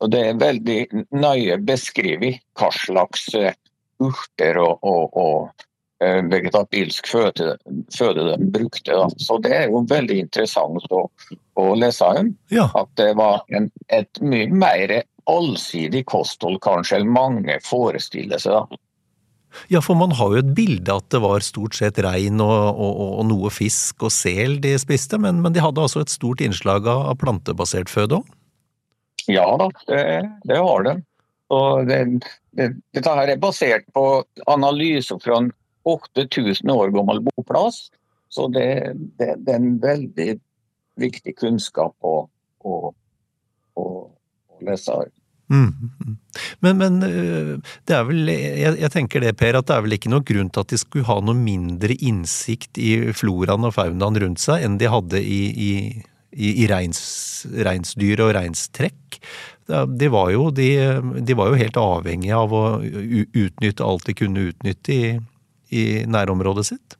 Og 0.00 0.12
det 0.12 0.20
er 0.26 0.38
veldig 0.40 0.78
nøye 1.12 1.58
beskrevet 1.68 2.40
hva 2.56 2.70
slags 2.72 3.26
eh, 3.36 3.56
urter 4.00 4.56
og, 4.62 4.78
og, 4.80 5.18
og 5.20 5.66
vegetabilsk 6.00 7.08
føde, 7.12 7.56
føde 7.92 8.24
de 8.30 8.50
brukte. 8.52 8.94
Da. 8.96 9.08
Så 9.20 9.36
det 9.44 9.52
er 9.52 9.66
jo 9.68 9.84
veldig 9.88 10.16
interessant 10.22 10.92
å, 10.96 11.04
å 11.60 11.66
lese 11.76 12.08
om. 12.22 12.30
Ja. 12.52 12.70
At 12.80 12.92
det 13.00 13.12
var 13.20 13.44
en, 13.52 13.68
et 13.92 14.22
mye 14.24 14.48
mer 14.48 15.02
allsidig 15.30 16.06
kosthold 16.08 16.60
kanskje 16.64 17.02
enn 17.02 17.12
mange 17.12 17.58
forestiller 17.66 18.40
seg. 18.40 18.56
da. 18.56 18.80
Ja, 19.72 19.82
for 19.82 19.98
man 19.98 20.14
har 20.18 20.34
jo 20.34 20.42
et 20.42 20.52
bilde 20.56 20.94
at 20.94 21.08
det 21.12 21.20
var 21.22 21.44
stort 21.44 21.76
sett 21.78 21.98
rein 22.04 22.40
og, 22.42 22.80
og, 22.80 23.00
og 23.20 23.24
noe 23.30 23.52
fisk 23.54 24.06
og 24.06 24.12
sel 24.14 24.58
de 24.62 24.76
spiste, 24.80 25.18
men, 25.20 25.40
men, 25.44 25.54
de 25.56 25.62
hadde 25.64 25.82
altså 25.82 26.04
et 26.04 26.12
stort 26.12 26.42
innslag 26.44 26.88
av 26.90 27.16
plantebasert 27.20 27.92
føde 27.92 28.20
òg? 28.20 28.36
Ja 29.30 29.46
da, 29.60 29.68
det, 29.90 30.02
det 30.48 30.58
har 30.58 30.84
de. 30.86 30.94
Og 31.54 31.88
det, 31.90 31.98
det, 32.56 32.70
dette 32.94 33.14
her 33.14 33.32
er 33.32 33.42
basert 33.42 33.86
på 33.94 34.04
analyser 34.50 35.18
fra 35.22 35.42
en 35.42 35.50
8000 35.90 36.70
år 36.72 36.92
gammel 36.94 37.22
boplass. 37.30 37.88
Så 38.30 38.46
det, 38.54 38.94
det, 39.18 39.34
det, 39.42 39.54
er 39.54 39.58
en 39.58 39.78
veldig 39.82 40.30
viktig 41.00 41.34
kunnskap 41.40 41.94
å, 42.06 42.28
å, 42.62 42.76
å, 43.74 43.86
å 44.54 44.60
lese. 44.66 45.00
Mm. 45.50 45.90
Men, 46.62 46.76
men, 46.78 47.00
øh, 47.02 47.72
det 47.90 47.96
er 47.96 48.04
vel, 48.06 48.28
jeg, 48.30 48.76
jeg, 48.78 48.90
tenker 48.94 49.24
det, 49.24 49.34
Per, 49.40 49.58
at 49.58 49.66
det 49.66 49.74
er 49.74 49.82
vel 49.82 49.96
ikke 49.96 50.12
noen 50.12 50.26
grunn 50.26 50.52
til 50.54 50.62
at 50.62 50.70
de 50.70 50.78
skulle 50.78 51.08
ha 51.08 51.18
noe 51.24 51.34
mindre 51.34 51.96
innsikt 51.98 52.78
i 52.78 52.92
floraen 53.18 53.66
og 53.66 53.74
faunaen 53.74 54.20
rundt 54.22 54.42
seg 54.42 54.62
enn 54.66 54.78
de 54.78 54.92
hadde 54.92 55.18
i, 55.20 55.42
i 55.50 55.72
i, 56.30 56.62
i 56.62 56.68
reins, 56.70 57.00
reinsdyr 57.66 58.22
og 58.24 58.34
reinstrekk. 58.36 59.18
De 59.70 60.08
var, 60.10 60.30
jo, 60.34 60.48
de, 60.54 60.68
de 61.22 61.36
var, 61.38 61.50
jo, 61.50 61.58
helt 61.60 61.78
avhengige 61.80 62.38
av 62.38 62.54
å 62.54 62.64
utnytte 62.82 63.86
alt 63.86 64.08
de 64.08 64.16
kunne 64.18 64.48
utnytte 64.50 64.94
i, 64.94 65.12
i 65.74 65.84
nærområdet 66.10 66.66
sitt. 66.72 66.96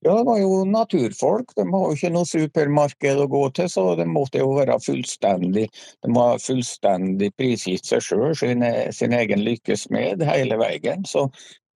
Ja, 0.00 0.14
det 0.16 0.24
var 0.24 0.38
jo 0.40 0.64
naturfolk. 0.64 1.52
De 1.56 1.66
har 1.68 1.86
jo 1.86 1.96
ikke 1.96 2.10
noe 2.14 2.28
supermarked 2.28 3.20
å 3.20 3.28
gå 3.28 3.42
til, 3.56 3.68
så 3.68 3.84
de 3.98 4.06
måtte 4.08 4.40
jo 4.40 4.54
være 4.56 4.78
fullstendig 4.80 5.66
De 5.68 6.12
var 6.16 6.40
fullstendig 6.40 7.28
prisgitt 7.36 7.84
seg 7.88 8.04
sjøl, 8.06 8.30
sin, 8.38 8.64
sin, 8.96 9.12
egen 9.16 9.44
lykkesmed 9.44 10.24
hele 10.24 10.56
veien. 10.60 11.04
Så 11.04 11.26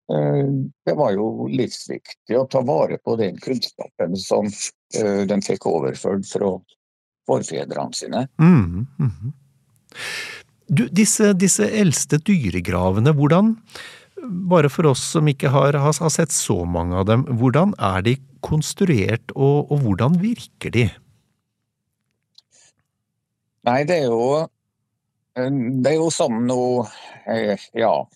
eh, 0.09 0.47
det 0.89 0.95
var 0.97 1.13
jo 1.13 1.51
livsviktig 1.53 2.39
å 2.41 2.47
ta 2.49 2.65
vare 2.65 2.97
på 3.05 3.19
den 3.21 3.37
kunnskapen 3.45 4.17
som 4.17 4.49
eh, 4.49 5.27
de 5.29 5.41
fikk 5.45 5.69
overført 5.69 6.25
fra 6.31 6.55
forfedrene 7.29 7.97
sine. 7.97 8.25
Mm, 8.41 8.87
mm. 9.05 9.35
Du, 10.73 10.87
disse, 10.89 11.35
disse 11.37 11.69
eldste 11.77 12.17
dyregravene, 12.25 13.13
hvordan 13.13 13.53
bare 14.25 14.71
for 14.73 14.87
oss 14.91 15.03
som 15.15 15.29
ikke 15.31 15.51
har, 15.53 15.77
har, 15.81 16.11
sett 16.11 16.33
så 16.33 16.65
mange 16.65 16.97
av 17.01 17.07
dem, 17.09 17.25
hvordan 17.41 17.75
er 17.79 18.03
de 18.07 18.17
konstruert, 18.45 19.33
og, 19.35 19.71
og 19.73 19.85
hvordan 19.85 20.19
virker 20.21 20.71
de? 20.75 20.89
Nei, 23.65 23.81
det 23.89 24.03
er 24.03 24.11
jo 24.13 24.49
Det 25.35 25.91
er 25.91 25.97
jo 25.97 26.11
som 26.13 26.47
noe 26.47 26.85
eh, 27.27 27.59
Ja. 27.75 28.07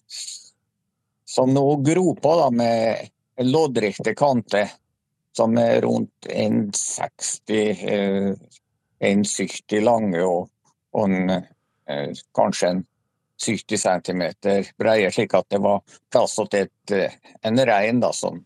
Som 1.29 1.55
noe 1.57 1.79
groper 1.85 2.43
da, 2.43 2.51
med 2.51 3.09
loddrette 3.45 4.15
kanter, 4.19 4.69
som 5.37 5.57
er 5.61 5.83
rundt 5.85 6.29
1,60 6.33 8.39
1,70 8.99 9.77
eh, 9.77 9.85
lange 9.85 10.23
og, 10.25 10.49
og 10.97 11.09
en, 11.09 11.31
eh, 11.31 12.13
kanskje 12.37 12.73
en 12.73 12.85
70 13.47 13.79
cm 13.79 14.23
breie, 14.79 15.11
slik 15.13 15.35
at 15.35 15.47
det 15.51 15.61
var 15.63 15.83
plass 16.13 16.39
til 16.39 16.65
et, 16.65 16.95
eh, 16.95 17.19
en 17.47 17.61
rein 17.67 18.01
da, 18.03 18.13
som 18.13 18.41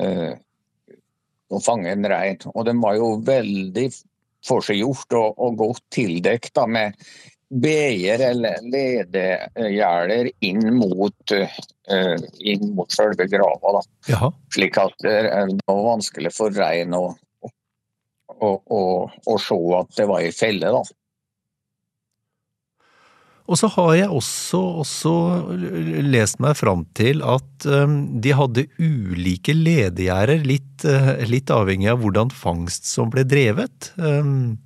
uh, 0.00 0.32
å 1.52 1.60
fange 1.62 1.92
en 1.92 2.08
rein. 2.10 2.40
Og 2.54 2.66
den 2.66 2.80
var 2.82 2.96
jo 2.98 3.14
veldig 3.26 3.88
forseggjort 4.46 5.18
og, 5.18 5.38
og 5.38 5.60
godt 5.60 5.84
tildekt 5.94 6.54
da, 6.58 6.66
med 6.66 6.98
beier 7.52 8.22
eller 8.30 8.64
ledegjerder 8.72 10.30
inn 10.48 10.64
mot, 10.74 11.34
uh, 11.36 12.16
inn 12.40 12.72
mot 12.74 12.90
selve 12.92 13.28
grava. 13.30 13.82
Slik 14.54 14.80
at 14.80 14.96
det 15.04 15.60
var 15.68 15.84
vanskelig 15.92 16.32
for 16.34 16.54
rein 16.56 16.96
å, 16.96 17.04
å, 18.32 18.50
å, 18.50 18.82
å, 19.06 19.38
se 19.38 19.60
at 19.78 19.94
det 20.00 20.08
var 20.10 20.24
ei 20.24 20.34
felle. 20.34 20.72
da. 20.72 20.82
Og 23.50 23.58
så 23.58 23.68
har 23.74 23.92
jeg 23.98 24.08
også, 24.14 24.60
også 24.84 25.12
lest 26.06 26.38
meg 26.42 26.56
fram 26.58 26.84
til 26.96 27.22
at 27.26 27.66
um, 27.66 27.96
de 28.22 28.34
hadde 28.38 28.68
ulike 28.78 29.54
ledegjerder, 29.56 30.44
litt, 30.46 30.86
uh, 30.86 31.14
litt, 31.28 31.50
avhengig 31.52 31.90
av 31.92 32.02
hvordan 32.02 32.32
fangst 32.34 32.86
som 32.88 33.10
ble 33.12 33.26
drevet. 33.28 33.90
Um, 33.98 34.58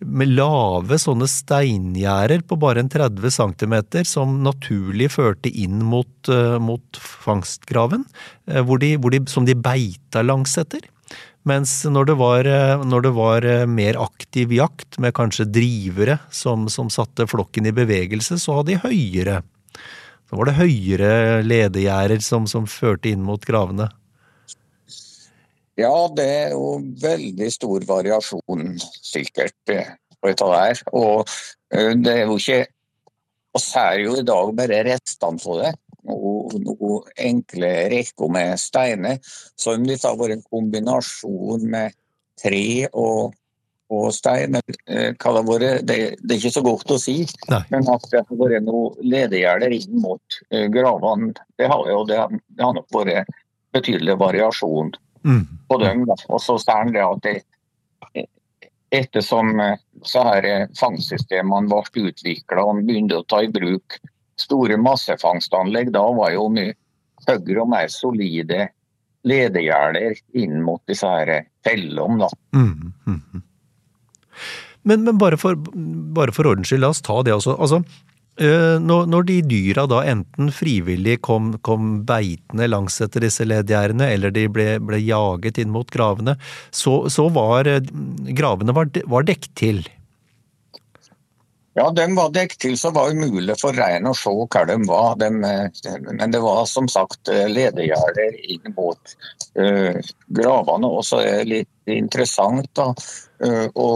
med 0.00 0.32
lave 0.32 0.96
sånne 1.00 1.26
steingjerder 1.28 2.44
på 2.48 2.56
bare 2.60 2.80
en 2.80 2.92
30 2.92 3.34
cm 3.36 3.74
som 4.08 4.38
naturlig 4.44 5.10
førte 5.12 5.52
inn 5.52 5.82
mot, 5.84 6.12
uh, 6.32 6.56
mot 6.60 7.00
fangstgraven, 7.00 8.06
uh, 8.52 8.62
hvor 8.64 8.80
de, 8.84 8.94
hvor 9.00 9.16
de, 9.16 9.24
som 9.32 9.48
de 9.48 9.56
beita 9.56 10.24
langsetter. 10.24 10.84
Mens 11.48 11.72
når 11.88 12.10
det, 12.10 12.16
var, 12.20 12.44
eh, 12.44 12.82
når 12.84 13.04
det 13.06 13.12
var, 13.16 13.44
eh, 13.48 13.66
mer 13.66 13.96
aktiv 13.96 14.52
jakt, 14.52 14.98
med 15.00 15.14
kanskje 15.16 15.48
drivere 15.48 16.18
som, 16.30 16.68
som, 16.68 16.90
satte 16.92 17.26
flokken 17.26 17.66
i 17.66 17.72
bevegelse, 17.72 18.36
så 18.36 18.58
hadde 18.58 18.74
de 18.74 18.82
høyere. 18.82 19.40
Så 20.28 20.36
var 20.36 20.50
det 20.50 20.58
høyere 20.60 21.40
ledegjerder 21.42 22.20
som, 22.22 22.44
som 22.46 22.68
førte 22.68 23.08
inn 23.08 23.24
mot 23.24 23.40
gravene. 23.40 23.88
Ja, 25.80 25.94
det 26.12 26.28
er 26.28 26.52
jo 26.52 26.74
veldig 27.00 27.48
stor 27.54 27.88
variasjon, 27.88 28.76
sikkert, 29.00 29.56
eh, 29.72 29.96
på 30.20 30.28
dette 30.28 30.50
der. 30.52 30.84
Og 30.92 31.24
det 31.70 32.18
er 32.18 32.26
jo 32.26 32.36
ikke 32.36 32.66
Vi 33.50 33.60
er 33.80 33.96
jo 33.98 34.12
i 34.14 34.22
dag 34.22 34.50
bare 34.54 34.84
restene 34.86 35.40
på 35.42 35.56
det 35.58 35.72
noen 36.08 36.64
noe 36.66 37.00
enkle 37.20 37.70
rekker 37.92 38.32
med 38.32 38.60
steiner. 38.60 39.20
Som 39.58 39.86
det 39.88 40.00
har 40.04 40.18
vært 40.20 40.38
en 40.38 40.46
kombinasjon 40.48 41.66
med 41.70 41.96
tre 42.40 42.88
og, 42.92 43.34
og 43.92 44.08
stein. 44.14 44.56
Eh, 44.60 45.12
hva 45.14 45.34
det, 45.36 45.44
vært, 45.50 45.84
det, 45.88 45.98
det, 46.22 46.32
er 46.32 46.38
ikke 46.38 46.56
så 46.56 46.64
godt 46.66 46.94
å 46.94 46.98
si, 47.02 47.18
Nei. 47.52 47.62
men 47.74 47.92
at 47.92 48.08
det 48.12 48.24
har 48.24 48.40
vært 48.40 48.66
noe 48.66 48.94
ledegjerder 49.04 49.76
inn 49.76 50.00
mot 50.02 50.40
uh, 50.54 50.66
gravene, 50.72 51.34
det 51.60 51.70
har 51.70 51.86
jo 51.90 52.02
det, 52.08 52.24
det 52.56 52.66
har 52.66 52.76
nok 52.76 52.90
vært 52.96 53.30
betydelig 53.74 54.16
variasjon 54.18 54.92
mm. 55.26 55.42
på 55.68 55.80
dem. 55.84 56.04
Og 56.08 56.40
så 56.42 56.58
ser 56.62 56.92
det 56.94 57.06
at 57.06 57.26
det, 57.26 57.38
ettersom 58.90 59.60
eh, 59.60 59.76
så 60.02 60.24
her 60.26 60.46
fangstsystemene 60.78 61.70
ble 61.70 62.08
utvikla 62.10 62.64
og 62.66 62.82
begynte 62.86 63.20
å 63.20 63.26
ta 63.28 63.42
i 63.44 63.52
bruk 63.52 64.00
store 64.40 64.78
massefangstanlegg 64.80 65.92
da 65.94 66.04
var 66.16 66.34
jo 66.34 66.48
mye 66.52 66.76
høyere 67.28 67.62
og 67.62 67.72
mer 67.72 67.90
solide 67.92 68.68
ledegjerder 69.28 70.16
inn 70.40 70.60
mot 70.64 70.80
disse 70.88 71.08
her 71.08 71.44
fellene. 71.66 72.24
da. 72.24 72.30
Mm, 72.56 72.92
mm, 73.06 73.20
mm. 73.34 73.42
Men, 74.88 75.04
men 75.04 75.18
bare, 75.20 75.36
for, 75.40 75.58
bare, 76.16 76.32
for, 76.32 76.48
ordens 76.48 76.70
skyld, 76.70 76.80
la 76.84 76.92
oss 76.94 77.02
ta 77.04 77.18
det 77.26 77.34
også. 77.36 77.56
Altså, 77.60 77.82
øh, 78.40 78.78
når, 78.80 79.10
når, 79.12 79.26
de 79.28 79.36
dyra 79.50 79.84
da 79.90 80.00
enten 80.08 80.48
frivillig 80.56 81.18
kom, 81.26 81.52
kom 81.66 81.98
beitende 82.08 82.70
langs 82.70 82.96
etter 83.04 83.26
disse 83.26 83.44
ledgjerdene, 83.44 84.08
eller 84.14 84.32
de 84.32 84.46
ble, 84.48 84.70
ble, 84.80 85.02
jaget 85.04 85.60
inn 85.60 85.72
mot 85.74 85.90
gravene, 85.92 86.38
så, 86.72 87.02
så 87.12 87.28
var 87.34 87.68
øh, 87.68 87.82
gravene 88.36 88.76
var, 88.76 88.92
var 89.04 89.28
dekt 89.28 89.52
til. 89.60 89.84
Ja, 91.78 91.90
de 91.90 92.04
var 92.16 92.32
dekket 92.34 92.58
til 92.64 92.76
så 92.78 92.90
var 92.90 93.10
det 93.10 93.20
umulig 93.20 93.54
for 93.60 93.76
rein 93.78 94.08
å 94.10 94.14
se 94.18 94.32
hva 94.32 94.64
de 94.66 94.76
var. 94.88 95.12
De, 95.20 95.28
men 95.30 96.32
det 96.34 96.40
var 96.42 96.64
som 96.66 96.88
sagt 96.90 97.30
eh, 97.30 97.46
ledegjerder 97.46 98.40
inn 98.50 98.74
mot 98.74 99.14
uh, 99.60 99.94
gravene. 100.34 100.90
Og 100.90 101.04
så 101.06 101.22
er 101.22 101.38
det 101.38 101.52
litt 101.52 101.94
interessant 101.94 102.66
da, 102.74 102.88
uh, 103.46 103.68
å, 103.78 103.90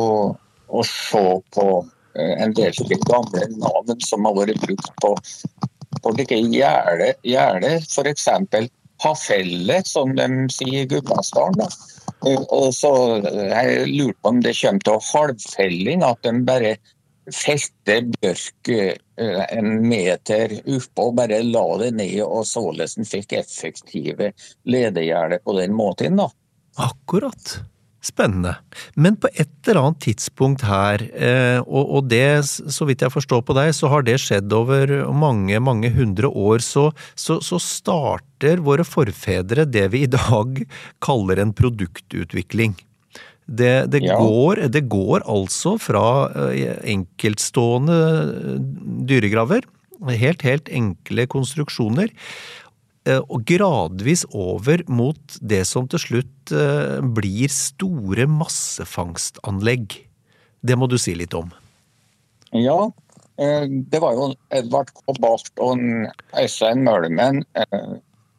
å, 0.71 0.87
se 0.87 1.25
på 1.57 1.67
uh, 1.83 2.35
en 2.39 2.55
del 2.55 2.79
de 2.79 3.01
gamle 3.09 3.51
navn 3.59 4.07
som 4.07 4.31
har 4.31 4.39
vært 4.39 4.63
brukt 4.63 4.95
på, 5.03 5.13
på 5.99 6.15
gjerder. 6.31 7.19
Gjerde, 7.27 7.77
F.eks. 7.83 8.31
Hafelle, 9.03 9.83
som 9.83 10.15
de 10.15 10.31
sier 10.55 10.85
i 10.85 10.89
Gudbrandsdalen. 10.95 11.67
Og 12.25 12.71
så 12.73 12.91
jeg 13.27 13.89
lurte 13.91 14.21
på 14.23 14.31
om 14.31 14.39
det 14.47 14.55
kommer 14.63 14.87
til 14.87 15.03
halvfelling, 15.11 16.05
at 16.07 16.23
de 16.25 16.39
bare 16.47 16.77
felte 17.33 18.01
bjørk 18.15 18.71
eh, 18.75 19.45
en 19.57 19.77
meter 19.89 20.59
oppå 20.77 21.11
bare 21.17 21.43
la 21.47 21.67
det 21.83 21.93
ned, 22.01 22.19
og 22.25 22.47
således 22.49 22.99
fikk 23.09 23.37
effektive 23.41 24.33
ledegjerder 24.69 25.45
på 25.45 25.59
den 25.61 25.77
måten. 25.77 26.21
da. 26.21 26.29
Akkurat. 26.77 27.61
Spennende. 28.05 28.59
Men 29.01 29.17
på 29.17 29.31
et 29.33 29.49
eller 29.65 29.81
annet 29.81 30.03
tidspunkt 30.05 30.67
her, 30.69 31.01
eh, 31.17 31.61
og 31.65 32.11
det, 32.11 32.45
så 32.45 32.85
vidt 32.85 33.01
jeg 33.01 33.15
forstår 33.15 33.41
på 33.49 33.57
deg, 33.57 33.71
så 33.73 33.89
har 33.89 34.05
det 34.05 34.19
skjedd 34.21 34.53
over 34.53 34.93
mange, 35.09 35.57
mange 35.57 35.89
hundre 35.95 36.29
år, 36.29 36.61
så, 36.61 36.91
så, 37.17 37.39
så 37.41 37.57
starter 37.63 38.61
våre 38.67 38.85
forfedre 38.85 39.65
det 39.65 39.87
vi 39.95 40.05
i 40.05 40.11
dag 40.13 40.61
kaller 41.07 41.41
en 41.41 41.57
produktutvikling. 41.57 42.77
Det, 43.45 43.87
det, 43.93 44.01
ja. 44.07 44.17
går, 44.17 44.65
det, 44.73 44.87
går, 44.89 45.27
altså 45.29 45.77
fra 45.77 46.31
eh, 46.49 46.79
enkeltstående 46.95 47.97
eh, 48.17 48.55
dyregraver, 49.11 49.67
helt, 50.17 50.45
helt 50.49 50.71
enkle 50.73 51.27
konstruksjoner, 51.29 52.09
eh, 53.05 53.21
og 53.21 53.45
gradvis 53.49 54.25
over 54.33 54.87
mot 54.89 55.37
det 55.45 55.61
som 55.69 55.89
til 55.93 56.01
slutt 56.01 56.55
blir 57.17 57.53
store 57.53 58.27
massefangstanlegg. 58.29 60.01
Det 60.65 60.77
må 60.81 60.89
du 60.89 60.97
si 61.01 61.15
litt 61.17 61.37
om. 61.37 61.53
Ja, 62.53 62.89
det 63.37 64.01
var 64.01 64.13
jo 64.15 64.27
Edvard 64.55 64.93
Kobalt 64.95 65.49
og 65.65 65.81
Øystein 66.39 66.85
Mølmen 66.87 67.41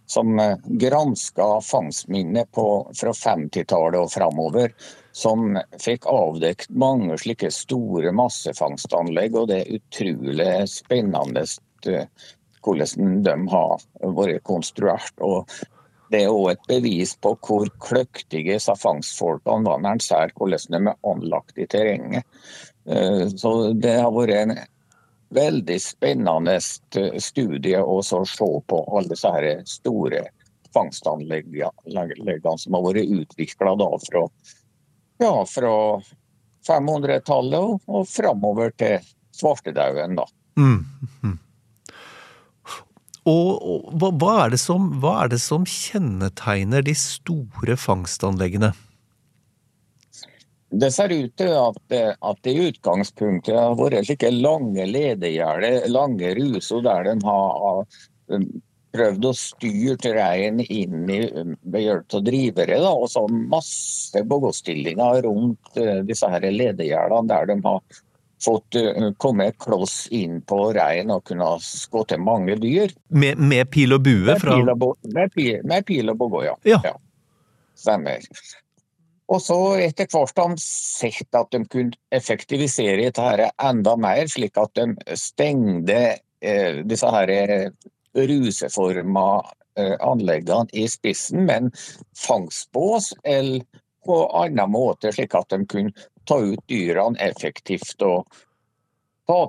som 0.06 0.40
eh, 0.40 0.58
granska 0.66 1.62
fangstminnet 1.62 2.50
fra 2.56 3.12
50-tallet 3.12 4.00
og 4.00 4.12
framover, 4.14 4.74
som 5.16 5.58
fikk 5.82 6.08
avdekket 6.12 6.74
mange 6.76 7.18
slike 7.22 7.52
store 7.54 8.12
massefangstanlegg. 8.16 9.38
Og 9.38 9.52
det 9.52 9.62
er 9.62 9.78
utrolig 9.80 10.50
spennende 10.72 11.46
eh, 11.90 12.28
hvordan 12.66 13.24
de 13.26 13.38
har 13.54 13.88
vært 14.20 14.44
konstruert. 14.48 15.14
og 15.22 15.50
det 16.14 16.22
er 16.22 16.32
òg 16.34 16.52
et 16.52 16.68
bevis 16.70 17.16
på 17.18 17.34
hvor 17.44 17.70
kløktige 17.82 18.60
fangstfolkene 18.62 19.66
var 19.66 19.82
når 19.82 19.98
en 19.98 20.04
ser 20.06 20.34
hvordan 20.38 20.76
de 20.76 20.92
er 20.92 21.12
anlagt 21.12 21.58
i 21.58 21.68
terrenget. 21.70 22.28
Eh, 22.86 23.26
så 23.34 23.74
det 23.74 23.98
har 23.98 24.14
vært 24.14 24.36
en 24.38 24.56
veldig 25.36 25.78
spennende 25.82 26.58
studie 26.64 27.82
å 27.82 28.00
se 28.04 28.50
på 28.70 28.82
alle 28.98 29.14
disse 29.14 29.56
store 29.78 30.26
fangstanleggene 30.76 32.58
som 32.60 32.78
har 32.78 32.86
vært 32.90 33.16
utvikla 33.22 33.76
fra, 34.04 34.26
ja, 35.24 35.34
fra 35.48 35.74
500-tallet 36.68 37.88
og, 37.88 38.08
framover 38.10 38.74
til 38.80 39.00
svartedauden. 39.36 40.20
Mm. 40.60 40.80
Mm. 41.24 41.38
Og, 43.26 43.52
og 44.06 44.20
hva, 44.22 44.34
er 44.46 44.54
som, 44.62 44.90
hva, 45.02 45.16
er 45.24 45.32
det 45.34 45.42
som, 45.42 45.66
kjennetegner 45.66 46.86
de 46.86 46.94
store 46.98 47.78
fangstanleggene? 47.80 48.76
Det 50.76 50.92
ser 50.92 51.14
ut 51.14 51.34
til 51.40 51.54
at, 51.56 51.78
at 51.96 52.50
i 52.52 52.56
utgangspunktet 52.68 53.56
har 53.56 53.76
vært 53.80 54.08
slike 54.08 54.32
lange 54.34 54.88
ledegjerder, 54.90 55.86
lange 55.92 56.34
ruser, 56.36 56.82
der 56.84 57.08
de 57.08 57.16
har 57.24 57.86
prøvd 58.96 59.28
å 59.28 59.34
styre 59.36 60.14
reinen 60.16 60.64
inn 60.72 61.06
i 61.12 61.20
ved 61.28 61.84
hjelp 61.84 62.18
av 62.18 62.26
drivere. 62.26 62.80
Da, 62.84 62.92
og 62.96 63.08
så 63.12 63.26
masse 63.30 64.24
bogostillinger 64.28 65.24
rundt 65.28 65.80
uh, 65.80 66.02
disse 66.08 66.30
her 66.32 66.48
ledegjerdene 66.52 67.32
der 67.32 67.50
de 67.52 67.60
har 67.66 68.02
fått 68.46 68.78
uh, 68.80 69.10
komme 69.22 69.50
kloss 69.64 70.06
inn 70.16 70.42
på 70.48 70.60
rein 70.78 71.14
og 71.14 71.26
kunne 71.30 71.56
skutt 71.64 72.16
mange 72.22 72.58
dyr. 72.62 72.94
Med, 73.10 73.42
med, 73.42 73.72
pil 73.74 73.96
og 73.98 74.06
bue? 74.08 74.38
Fra... 74.42 74.60
Med, 74.60 74.68
pil 74.68 74.76
og, 74.76 75.10
med, 75.16 75.34
pil, 75.36 75.58
med 75.68 75.90
pil 75.90 76.14
og 76.14 76.22
bue, 76.22 76.46
ja. 76.48 76.60
ja. 76.68 76.84
ja. 76.92 76.96
Stemmer. 77.76 78.24
Og 79.34 79.42
så 79.42 79.58
etter 79.82 80.10
hvert 80.12 80.38
har 80.38 80.54
de 80.54 80.62
sett 80.62 81.38
at 81.38 81.50
de 81.54 81.64
kunne 81.66 81.98
effektivisere 82.14 83.08
dette 83.08 83.50
enda 83.58 83.96
mer, 83.98 84.28
slik 84.30 84.58
at 84.62 84.78
de 84.78 85.18
stengte 85.18 86.02
eh, 86.46 86.82
disse 86.86 87.10
her 87.10 87.34
ruseforma 88.16 89.30
eh, 89.80 89.96
anleggene 90.00 90.70
i 90.78 90.86
spissen, 90.92 91.48
men 91.50 91.72
fangstbås 92.18 93.14
eller 93.24 93.66
på 94.06 94.20
annen 94.38 94.72
måte, 94.72 95.10
slik 95.12 95.34
at 95.36 95.50
de 95.50 95.66
kunne 95.66 96.06
ta 96.30 96.38
ut 96.42 96.62
dyrene 96.70 97.18
effektivt 97.22 98.02
og 98.06 98.30
ta 99.26 99.40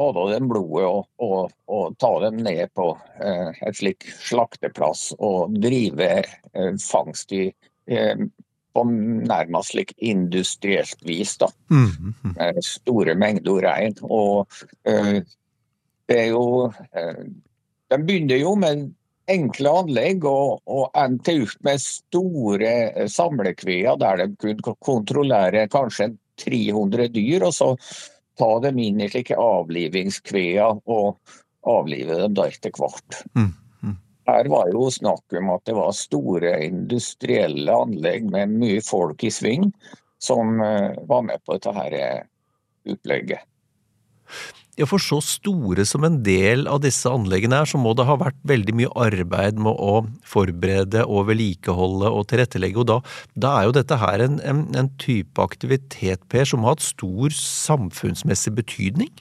av 0.00 0.30
dem 0.30 0.48
blodet 0.48 0.86
og, 0.88 1.04
og, 1.20 1.52
og, 1.68 1.96
ta 2.00 2.12
dem 2.24 2.38
ned 2.46 2.70
på 2.76 2.86
eh, 3.20 3.50
et 3.60 3.76
slik 3.76 4.06
slakteplass 4.24 5.10
og 5.18 5.52
drive 5.60 6.08
eh, 6.22 6.72
fangst 6.80 7.34
i, 7.36 7.50
eh, 7.92 8.24
på 8.72 8.84
nærmest 8.88 9.74
slik 9.74 9.94
industrielt 9.98 10.98
vis. 11.06 11.36
da, 11.40 11.48
mm 11.70 12.14
mm. 12.24 12.60
Store 12.64 13.14
mengder 13.14 13.62
rein. 13.66 13.94
Og 14.02 14.48
eh, 14.88 15.22
det 16.08 16.18
er 16.18 16.28
jo 16.32 16.72
eh, 16.96 17.24
de 17.92 17.98
begynner 18.00 18.40
jo 18.40 18.54
med 18.56 18.88
enkle 19.32 19.72
anlegg 19.82 20.24
og, 20.28 20.62
og 20.66 20.96
endte 20.98 21.34
ut 21.44 21.58
med 21.66 21.80
store 21.82 23.06
samlekveer 23.12 23.98
der 24.00 24.22
de 24.22 24.28
kunne 24.40 24.74
kontrollere 24.80 25.68
kanskje 25.72 26.12
300 26.42 27.08
dyr, 27.12 27.44
og 27.46 27.54
så 27.54 27.68
ta 28.40 28.50
dem 28.64 28.80
inn 28.80 29.02
i 29.04 29.08
slike 29.12 29.36
avlivingskveer 29.38 30.80
og 30.90 31.36
avlive 31.68 32.16
dem 32.24 32.36
da 32.38 32.48
etter 32.50 32.72
hvert. 32.74 33.20
Mm. 33.36 33.52
Her 34.28 34.48
var 34.50 34.70
jo 34.70 34.86
snakk 34.92 35.34
om 35.38 35.50
at 35.54 35.64
det 35.66 35.74
var 35.76 35.94
store 35.96 36.54
industrielle 36.66 37.74
anlegg 37.74 38.28
med 38.30 38.54
mye 38.54 38.82
folk 38.84 39.24
i 39.26 39.32
sving 39.34 39.70
som 40.22 40.60
uh, 40.62 40.94
var 41.08 41.24
med 41.26 41.42
på 41.42 41.56
dette 41.56 41.72
her 41.74 41.96
eh, 41.98 42.20
opplegget. 42.92 43.42
Ja, 44.80 44.86
For 44.88 45.02
så 45.02 45.18
store 45.20 45.84
som 45.84 46.06
en 46.06 46.22
del 46.24 46.64
av 46.70 46.80
disse 46.80 47.10
anleggene 47.10 47.58
er, 47.60 47.68
så 47.68 47.76
må 47.80 47.92
det 47.98 48.06
ha 48.08 48.14
vært 48.16 48.38
veldig 48.48 48.74
mye 48.78 48.92
arbeid 49.04 49.58
med 49.60 49.76
å 49.76 49.98
forberede 50.24 51.04
og 51.04 51.26
vedlikeholde 51.28 52.08
og 52.08 52.24
tilrettelegge. 52.30 52.80
Og 52.80 52.88
da, 52.88 52.96
da 53.36 53.50
er 53.58 53.68
jo 53.68 53.74
dette 53.76 53.98
her 54.00 54.24
en, 54.24 54.38
en, 54.40 54.62
en, 54.78 54.88
type 55.02 55.44
aktivitet, 55.44 56.24
Per, 56.32 56.48
som 56.48 56.64
har 56.64 56.78
hatt 56.78 56.86
stor 56.86 57.36
samfunnsmessig 57.36 58.54
betydning? 58.62 59.12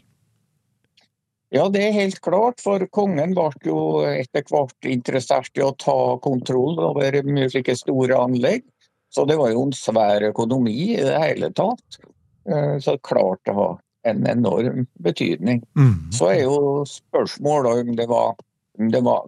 Ja, 1.51 1.65
det 1.67 1.81
er 1.83 1.97
helt 1.97 2.21
klart, 2.23 2.61
for 2.63 2.83
kongen 2.95 3.33
ble 3.35 3.49
jo 3.67 3.79
etter 4.07 4.45
hvert 4.47 4.87
interessert 4.87 5.57
i 5.59 5.65
å 5.65 5.73
ta 5.75 6.15
kontroll 6.23 6.79
over 6.79 7.17
mye 7.27 7.49
slike 7.51 7.75
store 7.75 8.15
anlegg. 8.15 8.63
Så 9.11 9.25
det 9.27 9.35
var 9.35 9.51
jo 9.51 9.65
en 9.67 9.73
svær 9.75 10.23
økonomi 10.29 10.93
i 10.93 11.01
det 11.03 11.17
hele 11.19 11.49
tatt. 11.51 11.99
Eh, 12.47 12.77
så 12.79 12.95
klart 13.03 13.43
det 13.43 13.55
har 13.57 13.75
en 14.07 14.27
enorm 14.27 14.85
betydning. 15.03 15.59
Mm. 15.75 16.11
Så 16.15 16.29
er 16.31 16.39
jo 16.45 16.85
spørsmålet 16.87 17.83
om 17.83 17.95
det 17.99 18.07
var, 18.07 18.39
om 18.79 18.91
det 18.95 19.01
var 19.03 19.27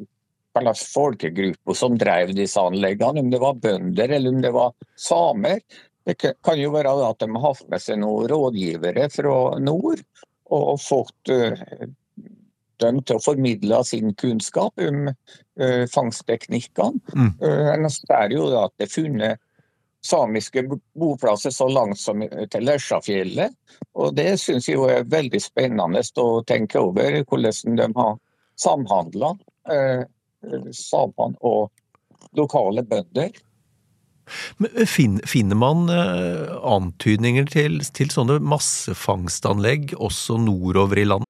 folkegrupper 0.79 1.75
som 1.75 1.97
drev 1.99 2.31
disse 2.37 2.61
anleggene, 2.61 3.19
om 3.19 3.33
det 3.33 3.41
var 3.43 3.59
bønder 3.59 4.15
eller 4.15 4.31
om 4.31 4.39
det 4.41 4.53
var 4.55 4.71
samer. 4.95 5.59
Det 6.07 6.15
kan 6.15 6.59
jo 6.59 6.71
være 6.71 6.95
at 7.03 7.19
de 7.19 7.27
har 7.35 7.45
hatt 7.49 7.67
med 7.67 7.83
seg 7.83 7.99
noen 7.99 8.31
rådgivere 8.31 9.09
fra 9.11 9.35
nord 9.59 9.99
og 10.53 10.79
fått 10.83 11.31
uh, 11.31 11.83
dem 12.81 13.01
til 13.03 13.19
å 13.19 13.23
formidle 13.23 13.83
sin 13.85 14.13
kunnskap 14.19 14.79
om 14.81 15.09
uh, 15.09 15.83
fangstteknikkene. 15.93 17.01
Mm. 17.13 17.33
Uh, 17.43 17.71
en 17.75 17.89
ser 17.93 18.33
jo 18.33 18.49
at 18.61 18.73
det 18.79 18.89
er 18.89 18.95
funnet 18.95 19.43
samiske 20.03 20.63
boplasser 20.99 21.49
så 21.49 21.67
langt 21.71 21.99
som 21.99 22.23
til 22.51 22.67
Lesjafjellet. 22.67 23.55
Og 23.95 24.15
det 24.17 24.35
syns 24.41 24.67
jeg 24.67 24.81
er 24.91 25.07
veldig 25.07 25.39
spennende 25.41 26.03
å 26.19 26.43
tenke 26.47 26.81
over, 26.81 27.21
hvordan 27.23 27.79
de 27.79 27.87
har 27.95 28.19
samhandla, 28.59 29.33
eh, 29.71 30.03
samene 30.75 31.39
og 31.41 31.71
lokale 32.37 32.83
bønder. 32.83 33.31
Men 34.57 34.77
eh, 34.79 34.87
finner 34.87 35.59
man 35.59 35.89
eh, 35.91 36.51
antydninger 36.51 37.47
til, 37.51 37.79
til 37.95 38.11
sånne 38.11 38.39
massefangstanlegg 38.43 39.95
også 39.99 40.39
nordover 40.43 40.99
i 40.99 41.07
landet? 41.07 41.29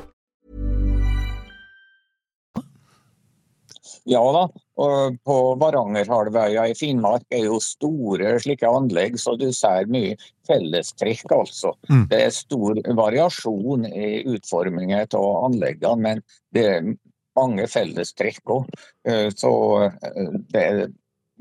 Ja 4.09 4.21
da, 4.33 4.47
og 4.81 5.17
på 5.27 5.35
Varangerhalvøya 5.61 6.63
i 6.71 6.75
Finnmark 6.77 7.27
er 7.29 7.43
jo 7.45 7.59
store 7.61 8.33
slike 8.41 8.65
anlegg, 8.65 9.19
så 9.21 9.35
du 9.37 9.51
ser 9.53 9.89
mye 9.93 10.15
fellestrekk, 10.49 11.27
altså. 11.35 11.75
Mm. 11.89 12.07
Det 12.09 12.21
er 12.25 12.33
stor 12.33 12.81
variasjon 12.97 13.85
i 13.85 14.23
utformingen 14.33 15.05
av 15.05 15.27
anleggene, 15.45 16.01
men 16.01 16.23
det 16.55 16.65
er 16.71 16.89
mange 17.37 17.67
fellestrekk 17.69 18.55
òg. 18.57 18.71
Eh, 19.07 19.29
så 19.37 19.53
eh, 19.85 20.33
det 20.49 20.63
er 20.63 20.81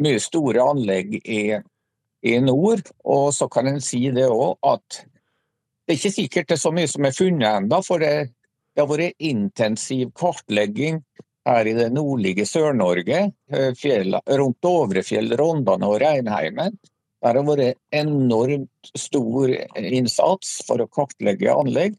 mye 0.04 0.20
store 0.20 0.64
anlegg 0.72 1.16
i, 1.22 1.42
i 2.28 2.36
nord. 2.44 2.84
Og 3.08 3.30
så 3.36 3.48
kan 3.52 3.72
en 3.72 3.80
si 3.84 4.04
det 4.14 4.28
òg 4.28 4.58
at 4.68 5.00
det 5.00 5.96
er 5.96 5.98
ikke 5.98 6.14
sikkert 6.14 6.52
det 6.52 6.58
er 6.58 6.62
så 6.62 6.74
mye 6.74 6.92
som 6.92 7.08
er 7.08 7.16
funnet 7.16 7.48
ennå, 7.50 7.80
for 7.82 8.04
det, 8.04 8.30
det 8.76 8.84
har 8.84 8.90
vært 8.92 9.26
intensiv 9.32 10.12
kartlegging 10.18 11.00
her 11.48 11.66
i 11.66 11.74
det 11.76 11.88
nordlige 11.94 12.46
Sør-Norge, 12.48 13.20
eh, 13.52 13.84
rundt 14.40 14.58
Dovrefjell, 14.62 15.36
Rondane 15.40 15.88
og 15.88 16.00
Reinheimen. 16.02 16.78
Der 17.20 17.36
har 17.36 17.44
vært 17.44 17.76
enormt 17.92 18.92
stor 18.96 19.52
innsats 19.76 20.60
for 20.66 20.80
å 20.80 20.88
kartlegge 20.88 21.52
anlegg. 21.52 21.98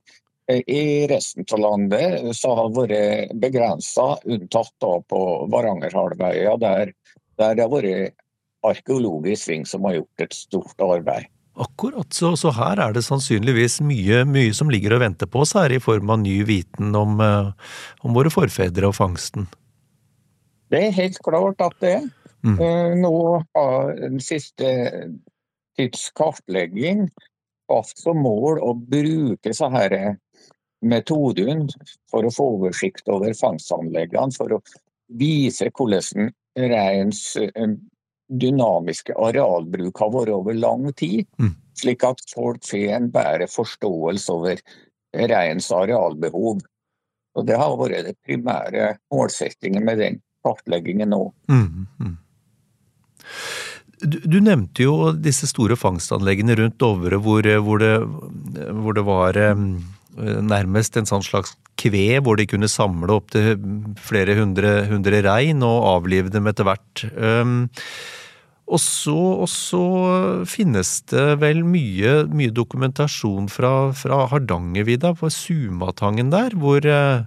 Eh, 0.49 0.61
I 0.67 1.07
resten 1.11 1.45
av 1.53 1.59
landet 1.59 2.35
så 2.37 2.55
har 2.57 2.69
det 2.69 2.79
vært 2.79 3.35
begrensa, 3.43 4.15
unntatt 4.25 4.73
da 4.81 4.95
på 5.09 5.21
Varangerhalvøya, 5.53 6.57
der, 6.61 6.93
der 7.37 7.55
det 7.55 7.67
har 7.67 7.75
vært 7.75 8.17
arkeologisk 8.65 9.47
sving 9.47 9.65
som 9.65 9.85
har 9.85 10.01
gjort 10.01 10.25
et 10.25 10.33
stort 10.37 10.83
arbeid. 10.85 11.29
Akkurat, 11.61 12.09
så, 12.13 12.33
så, 12.39 12.49
her 12.57 12.79
er 12.81 12.95
det 12.95 13.03
sannsynligvis 13.05 13.81
mye, 13.85 14.23
mye, 14.25 14.53
som 14.57 14.71
ligger 14.73 14.95
og 14.95 15.03
venter 15.03 15.29
på 15.29 15.43
oss 15.43 15.53
her, 15.57 15.69
i 15.69 15.81
form 15.83 16.09
av 16.09 16.21
ny 16.23 16.39
viten 16.47 16.95
om, 16.97 17.19
eh, 17.21 17.51
om 18.01 18.15
våre 18.17 18.31
forfedre 18.33 18.89
og 18.89 18.95
fangsten. 18.97 19.45
Det 20.73 20.79
er 20.87 20.95
helt 20.95 21.19
klart 21.21 21.61
at 21.61 21.77
det 21.83 21.91
er. 21.99 22.07
Mm. 22.41 22.55
Eh, 22.57 22.95
nå 22.97 23.13
har 23.53 23.91
den 23.99 24.23
siste 24.23 24.71
tids 25.77 26.07
kartlegging 26.17 27.05
hatt 27.69 27.93
som 27.99 28.23
mål 28.25 28.57
å 28.65 28.73
bruke 28.73 29.53
så 29.53 29.69
her 29.75 29.95
metodene 30.81 31.69
for 32.09 32.25
å 32.25 32.33
få 32.33 32.47
oversikt 32.57 33.09
over 33.11 33.35
fangstanleggene, 33.37 34.33
for 34.33 34.57
å 34.57 34.61
vise 35.21 35.69
hvordan 35.77 36.31
reins 36.57 37.35
eh, 37.37 37.75
dynamiske 38.31 39.15
arealbruk 39.19 39.99
har 39.99 40.11
vært 40.13 40.33
over 40.35 40.57
lang 40.57 40.87
tid, 40.93 41.27
Mm. 41.39 41.55
slik 41.75 42.03
at 42.03 42.21
folk 42.33 42.63
får 42.63 42.89
en 42.95 43.09
bedre 43.11 43.47
forståelse 43.47 44.29
over 44.31 44.61
reins 45.13 45.71
arealbehov. 45.71 46.61
Og 47.35 47.45
Det 47.45 47.57
har 47.57 47.77
vært 47.77 48.05
det 48.05 48.17
primære 48.27 48.97
målsettingen 49.11 49.83
med 49.85 49.97
den 49.99 50.21
kartleggingen 50.43 51.09
nå. 51.09 51.33
Mm, 51.47 51.87
mm. 51.99 52.17
Du, 54.01 54.17
du 54.25 54.39
nevnte 54.41 54.83
jo 54.83 55.11
disse 55.13 55.47
store 55.47 55.77
fangstanleggene 55.77 56.55
rundt 56.57 56.79
Dovre 56.81 57.19
hvor, 57.21 57.45
hvor, 57.61 57.77
det, 57.77 57.93
hvor 58.81 58.93
det 58.97 59.03
var 59.05 59.37
eh, 59.37 59.55
nærmest 60.41 60.97
en 60.97 61.05
sånn 61.05 61.23
slags 61.23 61.53
kve 61.81 62.21
hvor 62.21 62.37
de 62.37 62.45
kunne 62.49 62.69
samle 62.69 63.17
opptil 63.17 63.57
flere 63.97 64.37
hundre, 64.37 64.81
hundre 64.91 65.25
rein 65.25 65.65
og 65.65 65.87
avlive 65.97 66.33
dem 66.33 66.49
etter 66.51 66.69
hvert. 66.69 67.05
Og 68.71 68.79
så, 68.79 69.15
og 69.43 69.49
så 69.51 69.81
finnes 70.47 70.93
det 71.11 71.25
vel 71.41 71.59
mye, 71.67 72.21
mye 72.31 72.53
dokumentasjon 72.55 73.49
fra, 73.51 73.91
fra 73.97 74.21
Hardangervidda, 74.31 75.11
på 75.19 75.27
Sumatangen 75.33 76.31
der, 76.31 76.55
hvor, 76.55 76.85
eh, 76.87 77.25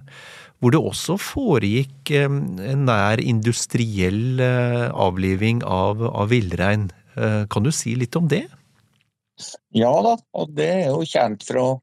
hvor 0.57 0.73
det 0.73 0.81
også 0.81 1.19
foregikk 1.21 2.15
en 2.17 2.87
nær 2.87 3.21
industriell 3.21 4.41
eh, 4.41 4.87
avliving 4.89 5.61
av, 5.69 6.01
av 6.09 6.33
villrein. 6.33 6.89
Eh, 7.13 7.43
Kan 7.51 7.67
du 7.67 7.69
si 7.75 7.93
litt 7.99 8.17
om 8.17 8.31
det? 8.31 8.47
Ja 9.75 9.91
da, 10.01 10.15
og 10.33 10.53
det 10.57 10.71
er 10.79 10.89
jo 10.95 11.05
kjent 11.05 11.45
fra 11.45 11.75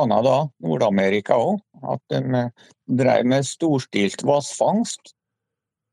Canada, 0.00 0.48
Nord-Amerika 0.64 1.36
òg, 1.36 1.60
at 1.84 2.02
de 2.12 2.20
eh, 2.38 2.52
drev 3.00 3.26
med 3.28 3.46
storstilt 3.46 4.24
vassfangst. 4.26 5.14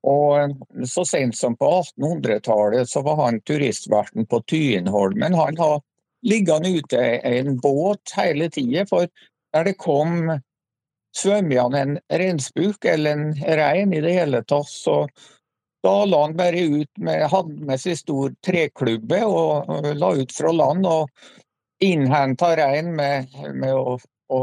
Og 0.08 0.40
eh, 0.40 0.86
så 0.88 1.06
sent 1.08 1.38
som 1.38 1.58
på 1.60 1.70
1800-tallet 1.82 2.90
så 2.90 3.04
var 3.06 3.22
han 3.26 3.42
turistverten 3.48 4.28
på 4.30 4.42
Tyenholmen. 4.48 5.36
Han 5.36 5.60
har 5.60 5.82
liggende 6.28 6.78
ute 6.80 7.02
en 7.28 7.58
båt 7.62 8.16
hele 8.18 8.50
tida, 8.50 8.88
for 8.90 9.08
der 9.54 9.68
det 9.68 9.78
kom 9.82 10.38
svømmende 11.18 11.82
en 11.82 11.98
reinsbuk 12.14 12.86
eller 12.86 13.18
en 13.18 13.34
rein 13.60 13.94
i 13.94 14.04
det 14.04 14.14
hele 14.14 14.44
tatt, 14.46 14.70
så 14.70 15.04
da 15.86 16.04
la 16.06 16.24
han 16.26 16.36
bare 16.38 16.62
ut 16.82 16.90
med, 17.00 17.28
hadde 17.32 17.68
med 17.70 17.82
seg 17.82 18.00
stor 18.00 18.34
treklubbe 18.46 19.22
og 19.26 19.88
la 19.98 20.14
ut 20.18 20.34
fra 20.34 20.52
land. 20.52 20.86
og 20.86 21.10
innhenta 21.84 22.56
rein 22.58 22.96
med, 22.96 23.34
med 23.54 23.76
å, 23.76 23.98
å, 24.34 24.40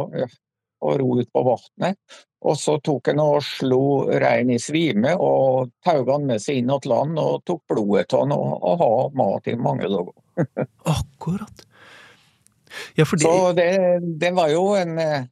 å 0.84 0.94
ro 0.98 1.18
ut 1.20 1.32
på 1.32 1.42
vannet. 1.42 1.98
Og 2.44 2.58
så 2.60 2.76
tok 2.84 3.08
han 3.08 3.22
og 3.24 3.38
slo 3.44 3.84
rein 4.20 4.50
i 4.52 4.58
svime 4.60 5.14
og 5.16 5.70
tauet 5.84 6.10
han 6.12 6.26
med 6.28 6.42
seg 6.44 6.60
inn 6.60 6.72
til 6.76 6.92
land 6.92 7.20
og 7.20 7.44
tok 7.48 7.62
blodet 7.72 8.12
av 8.12 8.26
han 8.26 8.34
og, 8.36 8.50
og 8.60 8.82
ha 8.82 8.90
mat 9.16 9.48
i 9.48 9.56
mange 9.56 9.88
dager. 9.88 10.12
Akkurat. 10.96 11.64
Ja, 12.98 13.06
fordi 13.06 13.24
Så 13.24 13.52
det, 13.56 13.70
det 14.20 14.32
var 14.34 14.50
jo 14.50 14.64
en 14.74 14.98
eh, 14.98 15.24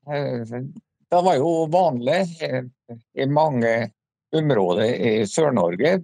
Det 1.10 1.20
var 1.26 1.36
jo 1.36 1.66
vanlig 1.72 2.20
eh, 2.40 2.62
i 3.18 3.26
mange 3.26 3.90
områder 4.32 4.94
i 4.94 5.26
Sør-Norge, 5.28 5.98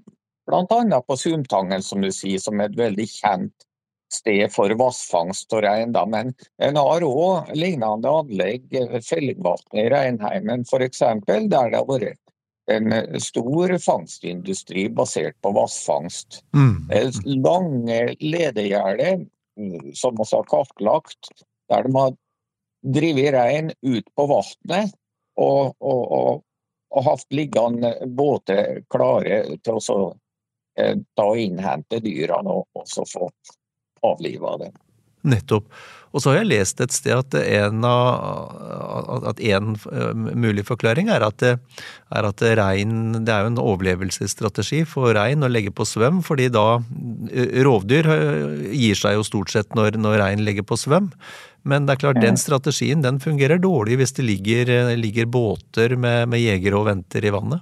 bl.a. 0.48 1.00
på 1.00 1.16
Sumtangen, 1.16 1.82
som 1.82 2.02
du 2.04 2.10
sier, 2.12 2.42
som 2.42 2.60
er 2.60 2.68
et 2.68 2.76
veldig 2.76 3.06
kjent 3.08 3.67
sted 4.12 4.52
for 4.52 4.72
vassfangst 4.80 5.52
og 5.56 5.64
rein. 5.64 5.92
da, 5.92 6.04
Men 6.06 6.32
en 6.62 6.76
har 6.80 7.04
òg 7.04 7.52
lignende 7.56 8.12
anlegg 8.20 8.64
ved 8.72 9.04
Fellingvatnet 9.04 9.84
i 9.84 9.90
Reinheimen 9.92 10.64
f.eks., 10.68 11.04
der 11.26 11.48
det 11.48 11.60
har 11.76 11.86
vært 11.88 12.18
en 12.68 12.92
stor 13.20 13.72
fangstindustri 13.80 14.88
basert 14.92 15.36
på 15.40 15.52
vassfangst. 15.56 16.42
mm, 16.52 16.90
er 16.92 17.12
lange 17.24 18.00
ledegjerder 18.20 19.24
mm, 19.56 19.94
som 19.96 20.16
vi 20.16 20.28
har 20.32 20.48
kartlagt, 20.50 21.32
der 21.68 21.88
de 21.88 21.94
har 21.96 22.16
drevet 22.82 23.32
rein 23.34 23.72
ut 23.82 24.14
på 24.16 24.26
vannet 24.26 24.92
og, 25.38 25.74
og, 25.80 26.02
og, 26.12 26.42
og 26.94 27.04
hatt 27.04 27.26
liggende 27.34 27.94
båter 28.06 28.82
klare 28.90 29.42
til 29.62 29.78
å 29.78 29.82
så, 29.82 29.98
eh, 30.78 30.96
da 31.16 31.28
innhente 31.36 32.00
dyrene 32.04 32.60
og, 32.60 32.68
og 32.74 32.88
så 32.88 33.06
få 33.08 33.30
avliva 34.06 34.56
det. 34.60 34.72
Nettopp. 35.28 35.70
Og 36.08 36.22
så 36.22 36.30
har 36.30 36.38
jeg 36.38 36.48
lest 36.48 36.78
et 36.80 36.94
sted 36.94 37.12
at 37.12 37.34
en, 37.36 37.82
av, 37.84 39.18
at 39.28 39.42
en 39.44 39.74
eh, 39.76 40.22
mulig 40.40 40.64
forklaring 40.64 41.10
er 41.12 41.24
at, 41.26 41.36
det, 41.42 41.58
er 42.08 42.28
at 42.30 42.44
rein 42.56 43.18
Det 43.18 43.34
er 43.34 43.44
jo 43.44 43.50
en 43.52 43.60
overlevelsesstrategi 43.60 44.84
for 44.88 45.12
rein 45.18 45.44
å 45.44 45.52
legge 45.52 45.74
på 45.74 45.84
svøm, 45.88 46.22
fordi 46.24 46.48
da 46.54 46.80
Rovdyr 47.66 48.08
gir 48.72 48.96
seg 48.96 49.18
jo 49.18 49.26
stort 49.26 49.52
sett 49.52 49.76
når, 49.76 50.00
når 50.00 50.20
rein 50.22 50.44
legger 50.46 50.64
på 50.64 50.80
svøm. 50.80 51.12
Men 51.68 51.84
det 51.84 51.98
er 51.98 52.04
klart, 52.06 52.22
den 52.24 52.40
strategien 52.40 53.04
den 53.04 53.20
fungerer 53.20 53.60
dårlig 53.60 53.98
hvis 54.00 54.16
det 54.16 54.24
ligger, 54.24 54.72
ligger 54.96 55.28
båter 55.28 55.98
med, 56.00 56.30
med 56.32 56.40
jegere 56.40 56.80
og 56.80 56.88
venter 56.88 57.26
i 57.26 57.34
vannet. 57.34 57.60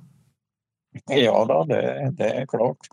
Ja 1.12 1.44
da, 1.48 1.62
det, 1.68 1.80
det 2.18 2.30
er 2.42 2.46
klart. 2.50 2.88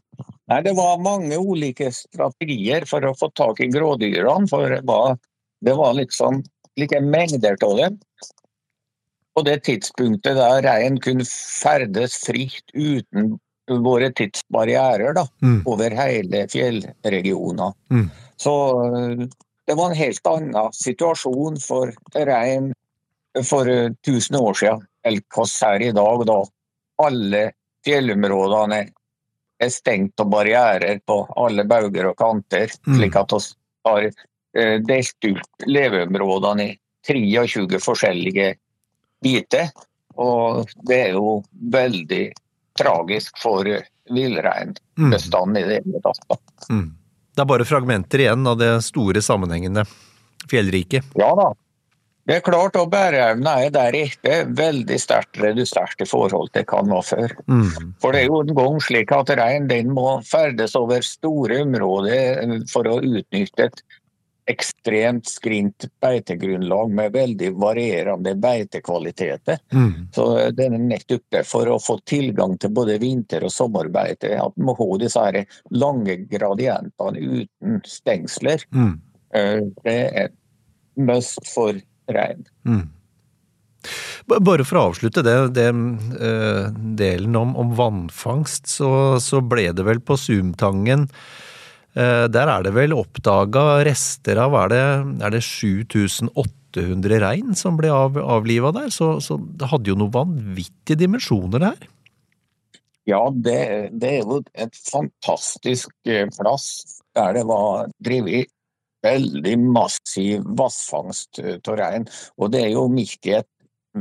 Nei, 0.51 0.61
Det 0.65 0.73
var 0.77 0.99
mange 1.01 1.37
ulike 1.39 1.91
strategier 1.95 2.85
for 2.89 3.05
å 3.07 3.13
få 3.17 3.29
tak 3.37 3.61
i 3.63 3.69
grådyrene. 3.71 4.49
For 4.51 4.69
det 4.69 4.81
var, 4.87 5.17
det 5.63 5.75
var 5.79 5.93
liksom 5.97 6.41
like 6.79 6.99
mengder 7.01 7.57
av 7.63 7.77
dem. 7.79 7.99
På 9.33 9.41
det 9.45 9.63
tidspunktet 9.65 10.37
der 10.37 10.61
rein 10.65 10.99
kunne 11.01 11.25
ferdes 11.25 12.19
fritt 12.25 12.69
uten 12.75 13.37
våre 13.81 14.11
tidsbarrierer 14.11 15.15
da, 15.15 15.23
Mm. 15.41 15.61
over 15.65 15.89
hele 15.95 16.43
fjellregioner. 16.51 17.73
Mm. 17.89 18.09
Så 18.37 18.53
det 19.67 19.75
var 19.79 19.89
en 19.89 19.95
helt 19.97 20.27
annen 20.27 20.73
situasjon 20.75 21.57
for 21.63 21.93
rein 22.13 22.73
for 23.47 23.65
øh, 23.65 23.89
1000 24.05 24.35
år 24.37 24.53
siden 24.59 24.83
enn 25.07 25.21
hva 25.33 25.45
her 25.47 25.81
i 25.81 25.91
dag. 25.95 26.25
da 26.27 26.43
alle 27.01 27.51
fjellområdene 27.85 28.81
er 29.63 29.71
stengt 29.71 30.19
av 30.19 30.29
barrierer 30.33 30.99
på 31.05 31.17
alle 31.39 31.65
bauger 31.69 32.09
og 32.11 32.17
kanter, 32.19 32.71
Mm. 32.87 32.97
slik 32.97 33.15
at 33.15 33.31
vi 33.33 33.41
har 33.89 34.03
eh, 34.55 34.79
delt 34.79 35.25
ut 35.25 35.65
leveområdene 35.67 36.63
i 36.63 36.77
23 37.07 37.79
forskjellige 37.79 38.55
biter. 39.23 39.69
Og 40.15 40.67
det 40.85 40.99
er 41.07 41.11
jo 41.17 41.43
veldig 41.71 42.33
tragisk 42.77 43.37
for 43.41 43.67
eh, 43.67 43.85
villreinbestanden 44.11 45.57
i 45.57 45.67
det 45.67 45.81
hele 45.85 46.01
tatt. 46.03 46.41
Mm. 46.69 46.91
Det 47.33 47.41
er 47.41 47.49
bare 47.49 47.65
fragmenter 47.65 48.19
igjen 48.25 48.47
av 48.47 48.57
det 48.59 48.81
store 48.85 49.21
sammenhengende 49.25 49.85
fjellriket. 50.51 51.15
Ja 51.17 51.31
da. 51.35 51.53
Det 52.23 52.37
er 52.37 52.43
klart, 52.45 52.77
at 52.79 52.91
bæreevna 52.91 53.57
er 53.65 53.71
der 53.75 53.95
ikke 53.99 54.35
veldig 54.55 54.99
sterkt 55.01 55.41
redusert 55.43 55.99
i 55.99 56.07
forhold 56.07 56.53
til 56.55 56.63
hva 56.69 56.83
den 56.85 56.93
var 56.95 57.03
før. 57.03 57.33
Mm. 57.51 57.89
For 57.99 58.15
det 58.15 58.21
er 58.21 58.29
jo 58.29 58.39
en 58.45 58.53
gang 58.55 58.77
slik 58.85 59.11
at 59.11 59.33
rein 59.39 59.67
den 59.67 59.91
må 59.91 60.21
ferdes 60.27 60.77
over 60.79 61.03
store 61.03 61.59
områder 61.65 62.63
for 62.71 62.87
å 62.87 63.01
utnytte 63.03 63.67
et 63.67 63.83
ekstremt 64.51 65.27
skrint 65.27 65.85
beitegrunnlag 66.03 66.91
med 66.91 67.13
veldig 67.15 67.51
varierende 67.59 68.33
beitekvaliteter. 68.43 69.59
Mm. 69.71 70.09
Så 70.15 70.25
det 70.55 70.67
er 70.67 70.75
nettopp 70.79 71.23
det, 71.31 71.45
for 71.47 71.71
å 71.71 71.79
få 71.79 71.97
tilgang 72.07 72.57
til 72.59 72.73
både 72.75 72.99
vinter- 73.03 73.45
og 73.47 73.53
sommerbeite, 73.55 74.33
at 74.35 74.59
en 74.59 74.67
må 74.67 74.75
ha 74.79 74.89
disse 74.99 75.23
her 75.23 75.43
lange 75.71 76.17
gradientene 76.31 77.23
uten 77.43 77.79
stengsler. 77.87 78.63
Mm. 78.75 78.93
Eh, 79.35 79.59
Det 79.83 79.99
er 80.23 80.29
must 80.95 81.39
for 81.47 81.79
rein. 82.11 82.43
Mm. 82.67 82.89
Bare 84.31 84.63
for 84.63 84.79
å 84.79 84.85
avslutte 84.89 85.23
det, 85.25 85.35
det 85.57 85.69
uh, 85.73 86.69
delen 86.95 87.35
om, 87.35 87.55
om 87.59 87.73
vannfangst, 87.75 88.69
så, 88.71 88.91
så 89.19 89.41
ble 89.43 89.69
det 89.75 89.83
vel 89.83 89.99
på 89.99 90.15
Sumtangen 90.19 91.09
uh, 91.97 92.25
Der 92.31 92.47
er 92.47 92.63
det 92.63 92.71
vel 92.77 92.95
oppdaga 92.95 93.83
rester 93.83 94.39
av 94.45 94.55
er 94.61 94.71
det, 94.71 94.85
er 95.27 95.35
det 95.35 95.43
7800 95.43 97.19
rein 97.25 97.51
som 97.59 97.75
ble 97.79 97.91
av, 97.91 98.15
avliva 98.17 98.71
der? 98.75 98.87
Så, 98.95 99.17
så 99.23 99.37
det 99.43 99.71
hadde 99.73 99.91
jo 99.91 99.99
noen 99.99 100.15
vanvittige 100.15 101.03
dimensjoner 101.03 101.59
det 101.59 101.73
her. 101.73 101.91
Ja, 103.03 103.19
det, 103.35 103.59
det 103.99 104.09
er 104.09 104.21
jo 104.23 104.39
et 104.55 104.77
fantastisk 104.87 105.91
eh, 106.07 106.29
plass 106.31 107.01
der 107.17 107.35
det 107.35 107.43
var 107.49 107.89
drevet 107.99 108.47
veldig 109.03 109.55
massiv 109.61 110.43
vassfangst 110.59 111.41
eh, 111.43 111.57
av 111.59 111.79
rein. 111.79 112.07
Og 112.39 112.53
det 112.53 112.65
er 112.67 112.73
jo 112.75 112.87
midt 112.91 113.29
i 113.29 113.37
et 113.39 113.49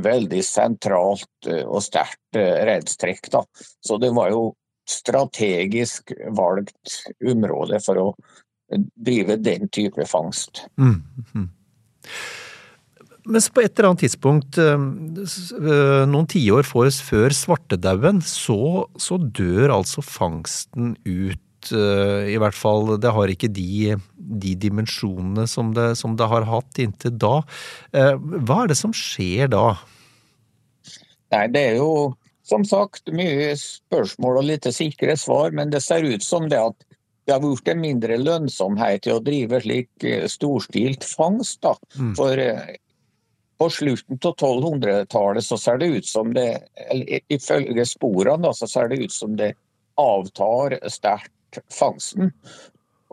veldig 0.03 0.41
sentralt 0.45 1.49
eh, 1.49 1.63
og 1.63 1.83
sterkt 1.85 2.39
reinstrekk, 2.39 3.29
da. 3.33 3.43
Så 3.83 3.99
det 4.01 4.13
var 4.15 4.33
jo 4.33 4.53
strategisk 4.89 6.11
valgt 6.35 7.03
område 7.23 7.79
for 7.83 7.99
å 8.01 8.07
drive 8.73 9.37
den 9.39 9.69
type 9.71 10.03
fangst. 10.09 10.65
Mm. 10.81 10.97
Mm. 11.31 11.47
Mens 13.31 13.47
på 13.47 13.61
et 13.63 13.71
eller 13.71 13.93
annet 13.93 14.03
tidspunkt, 14.03 14.57
noen 14.59 16.27
tiår 16.27 16.67
før 16.67 17.35
svartedauden, 17.37 18.19
så, 18.27 18.89
så 18.99 19.15
dør 19.23 19.77
altså 19.77 20.03
fangsten 20.03 20.97
ut 21.07 21.39
i 21.71 22.35
hvert 22.41 22.57
fall 22.57 22.95
Det 23.01 23.11
har 23.15 23.31
ikke 23.31 23.49
de, 23.53 23.95
de 24.17 24.53
dimensjonene 24.59 25.45
som 25.47 25.71
det, 25.75 25.93
som 25.99 26.17
det, 26.19 26.27
har 26.27 26.47
hatt 26.49 26.81
inntil 26.81 27.15
da. 27.21 27.35
Hva 27.93 28.63
er 28.63 28.73
det 28.73 28.77
som 28.79 28.93
skjer 28.95 29.51
da? 29.53 29.77
Nei, 31.33 31.47
det 31.53 31.63
er 31.71 31.79
jo 31.79 32.13
som 32.43 32.65
sagt 32.67 33.11
mye 33.15 33.53
spørsmål 33.59 34.41
og 34.41 34.49
lite 34.49 34.73
sikre 34.75 35.15
svar, 35.19 35.53
men 35.55 35.71
det 35.71 35.81
ser 35.83 36.03
ut 36.03 36.23
som 36.23 36.49
det 36.51 36.59
at 36.59 36.87
det 37.23 37.37
har 37.37 37.43
blitt 37.43 37.69
en 37.71 37.79
mindre 37.79 38.17
lønnsomhet 38.19 39.07
i 39.07 39.13
å 39.13 39.21
drive 39.23 39.61
slik 39.63 40.07
storstilt 40.31 41.05
fangst. 41.07 41.61
da. 41.63 41.77
Mm. 41.95 42.15
For 42.19 42.41
på 43.61 43.69
slutten 43.71 44.19
av 44.19 44.33
1200-tallet 44.33 45.45
så 45.45 45.57
ser 45.61 45.79
det 45.79 45.91
ut 45.97 46.07
som 46.07 46.33
det, 46.35 46.49
eller 46.89 47.23
ifølge 47.31 47.85
sporene, 47.87 48.43
da, 48.43 48.51
så 48.51 48.67
ser 48.67 48.91
det 48.91 49.05
ut 49.05 49.15
som 49.15 49.37
det 49.39 49.53
avtar 49.99 50.75
sterkt 50.91 51.31
fangsten. 51.73 52.31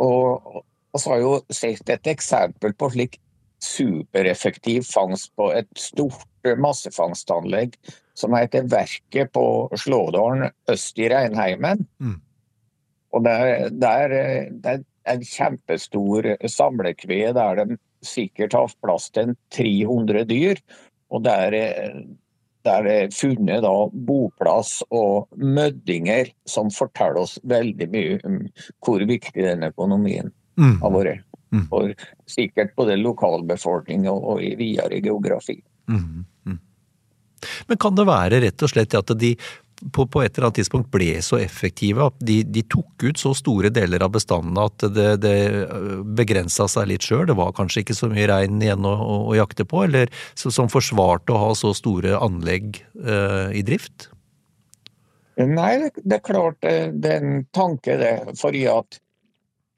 Og 0.00 0.62
så 0.98 1.14
har 1.14 1.22
jo 1.22 1.35
sett 1.53 1.90
et 1.92 2.11
eksempel 2.11 2.74
på 2.74 2.90
slik 2.94 3.20
supereffektiv 3.61 4.87
fangst 4.88 5.35
på 5.37 5.50
et 5.53 5.68
stort 5.79 6.24
massefangstanlegg 6.59 7.76
som 8.16 8.35
heter 8.37 8.68
Verket 8.72 9.33
på 9.37 9.44
Slådalen 9.76 10.48
øst 10.72 10.98
i 10.98 11.11
Reinheimen. 11.12 11.85
Mm. 12.00 12.16
Og 13.12 13.24
der, 13.26 13.68
der, 13.68 14.14
det 14.50 14.72
er 14.72 14.83
en 15.14 15.24
kjempestor 15.26 16.29
samlekve 16.48 17.33
der 17.37 17.64
de 17.64 17.79
sikkert 18.07 18.57
har 18.57 18.72
plass 18.81 19.11
til 19.12 19.35
300 19.57 20.24
dyr. 20.31 20.61
Og 21.11 21.24
der, 21.24 21.57
der 22.66 22.85
det 22.85 22.94
er 22.96 23.14
funnet 23.14 23.62
da 23.64 23.75
boplass 23.92 24.81
og 24.90 25.31
møddinger 25.37 26.33
som 26.49 26.70
forteller 26.75 27.23
oss 27.23 27.38
veldig 27.49 27.88
mye 27.92 28.18
om 28.29 28.38
hvor 28.85 29.05
viktig 29.09 29.44
den 29.44 29.64
økonomien 29.70 30.33
mm. 30.61 30.77
har 30.83 30.94
vært. 30.94 31.27
Mm. 31.51 31.64
For 31.70 31.94
sikkert 32.31 32.77
både 32.79 32.99
lokalbefolkning 33.01 34.07
og, 34.11 34.23
og 34.35 34.44
i 34.44 34.53
videre 34.59 35.01
geografi. 35.03 35.59
Mm. 35.90 36.27
Mm. 36.46 36.61
Men 37.66 37.81
kan 37.81 37.96
det 37.96 38.07
være 38.07 38.42
rett 38.44 38.62
og 38.66 38.70
slett 38.70 38.94
at 38.94 39.14
de 39.18 39.33
på, 39.93 40.07
på, 40.07 40.23
et 40.23 40.37
eller 40.37 40.49
annet 40.49 40.61
tidspunkt 40.61 40.90
ble 40.93 41.14
så 41.25 41.38
effektive 41.40 42.05
at 42.11 42.16
de, 42.27 42.40
de 42.45 42.62
tok 42.69 43.07
ut 43.07 43.21
så 43.21 43.33
store 43.37 43.71
deler 43.73 44.05
av 44.05 44.12
bestandene 44.14 44.66
at 44.69 44.87
det, 44.95 45.09
det 45.25 45.35
øh, 45.64 46.01
begrensa 46.19 46.69
seg 46.71 46.90
litt 46.90 47.07
sjøl. 47.07 47.27
Det 47.31 47.37
var 47.38 47.55
kanskje 47.57 47.85
ikke 47.85 47.97
så 47.97 48.11
mye 48.12 48.29
rein 48.31 48.61
igjen 48.62 48.87
å, 48.87 48.95
å, 48.95 49.19
å 49.33 49.37
jakte 49.38 49.66
på, 49.69 49.85
eller 49.88 50.12
så, 50.35 50.53
som 50.55 50.71
forsvarte 50.73 51.35
å 51.35 51.43
ha 51.47 51.53
så 51.59 51.73
store 51.77 52.19
anlegg 52.21 52.83
eh, 53.01 53.53
i 53.57 53.64
drift? 53.66 54.11
Nei, 55.40 55.88
det, 55.97 56.19
er 56.19 56.25
klart 56.25 56.66
øh, 56.69 56.90
det 56.93 57.14
er 57.16 57.25
en 57.25 57.47
tanke, 57.57 57.97
det. 58.01 58.14
Fordi 58.40 58.66
at 58.71 59.01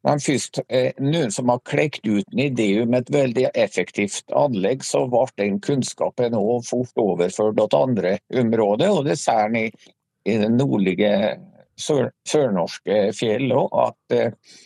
men 0.02 0.22
først 0.22 0.60
noen 0.98 1.30
som 1.30 1.50
har 1.52 1.62
klekt 1.68 2.06
ut 2.08 2.24
en 2.32 2.42
idé 2.42 2.68
om 2.82 2.94
et 2.98 3.10
veldig 3.12 3.46
effektivt 3.54 4.34
anlegg, 4.34 4.82
så 4.86 5.04
ble 5.10 5.26
den 5.38 5.60
kunnskapen 5.62 6.34
òg 6.38 6.66
fort 6.66 6.98
overført 6.98 7.60
til 7.60 7.78
andre 7.78 8.16
områder. 8.42 8.90
Og 8.90 9.06
det 9.06 9.18
ser 9.20 9.46
en 9.46 9.60
i, 9.62 9.68
i 10.26 10.36
det 10.42 10.50
nordlige 10.56 11.12
sør, 11.78 12.10
sørnorske 12.28 12.98
fjell 13.16 13.52
òg, 13.54 13.78
at 13.86 14.16
eh, 14.18 14.58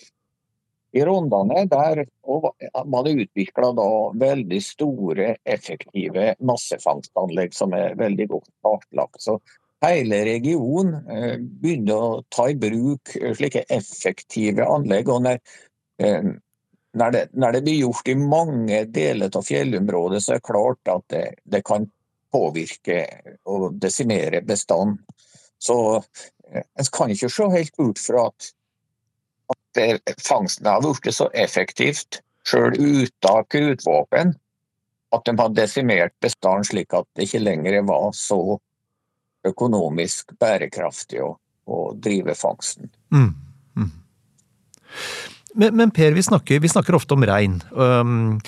i 0.96 1.04
Rondane 1.04 1.66
der 1.68 2.06
var 2.24 3.04
det 3.04 3.16
utvikla 3.20 3.72
veldig 4.16 4.60
store, 4.64 5.34
effektive 5.44 6.30
massefangstanlegg 6.40 7.52
som 7.54 7.74
er 7.76 7.98
veldig 8.00 8.28
godt 8.30 8.48
kartlagt. 8.64 9.20
Så 9.20 9.36
hele 9.84 10.24
regionen 10.24 10.94
eh, 11.10 11.36
begynner 11.38 11.96
å 11.96 12.22
ta 12.32 12.48
i 12.50 12.56
bruk 12.58 13.16
eh, 13.20 13.34
slike 13.36 13.66
effektive 13.72 14.64
anlegg. 14.64 15.08
og 15.08 15.22
når, 15.26 15.40
eh, 16.02 16.30
når, 16.96 17.10
det, 17.12 17.22
når 17.32 17.56
det, 17.56 17.62
blir 17.66 17.82
gjort 17.82 18.08
i 18.08 18.16
mange 18.20 18.84
deler 18.92 19.30
av 19.36 19.46
fjellområdet, 19.46 20.22
så 20.22 20.34
er 20.34 20.40
det 20.40 20.48
klart 20.48 20.92
at 20.92 21.06
det, 21.12 21.24
det 21.44 21.62
kan 21.66 21.88
påvirke 22.32 23.02
og 23.48 23.76
desimere 23.80 24.42
bestanden. 24.44 24.98
Så 25.58 26.02
en 26.52 26.88
kan 26.92 27.10
ikke 27.10 27.30
se 27.32 27.46
helt 27.50 27.76
bort 27.78 28.00
fra 28.02 28.26
at, 28.28 28.50
at 29.54 30.16
fangsten 30.22 30.68
har 30.68 30.82
blitt 30.84 31.14
så 31.14 31.30
effektivt, 31.34 32.20
sjøl 32.46 32.76
uten 32.76 33.48
krutvåpen, 33.50 34.34
at 35.14 35.24
de 35.24 35.34
har 35.38 35.54
desimert 35.54 36.14
bestanden 36.22 36.66
slik 36.66 36.94
at 36.94 37.06
det 37.16 37.26
ikke 37.26 37.44
lenger 37.44 37.80
var 37.88 38.10
så 38.16 38.58
økonomisk 39.50 40.34
bærekraftig 40.40 41.22
å, 41.24 41.32
å 41.66 41.80
drive 41.94 42.36
fangsten. 42.38 42.90
Mm. 43.14 43.32
Mm. 43.76 43.90
Men, 45.54 45.76
men, 45.76 45.92
Per, 45.94 46.14
vi 46.16 46.24
snakker, 46.24 46.60
vi 46.60 46.70
snakker 46.72 46.98
ofte 46.98 47.16
om 47.16 47.26
rein. 47.26 47.60
Um, 47.72 48.38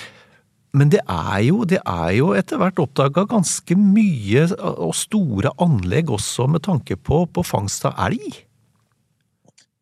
men 0.77 0.91
det 0.93 1.01
er, 1.09 1.39
jo, 1.47 1.63
det 1.65 1.79
er 1.81 2.11
jo 2.19 2.33
etter 2.37 2.59
hvert 2.61 2.81
oppdaga 2.81 3.25
ganske 3.29 3.77
mye 3.79 4.45
og 4.59 4.93
store 4.97 5.55
anlegg 5.63 6.11
også 6.13 6.45
med 6.53 6.63
tanke 6.67 6.99
på, 6.99 7.23
på 7.25 7.45
fangst 7.45 7.87
av 7.89 7.97
elg? 8.05 8.43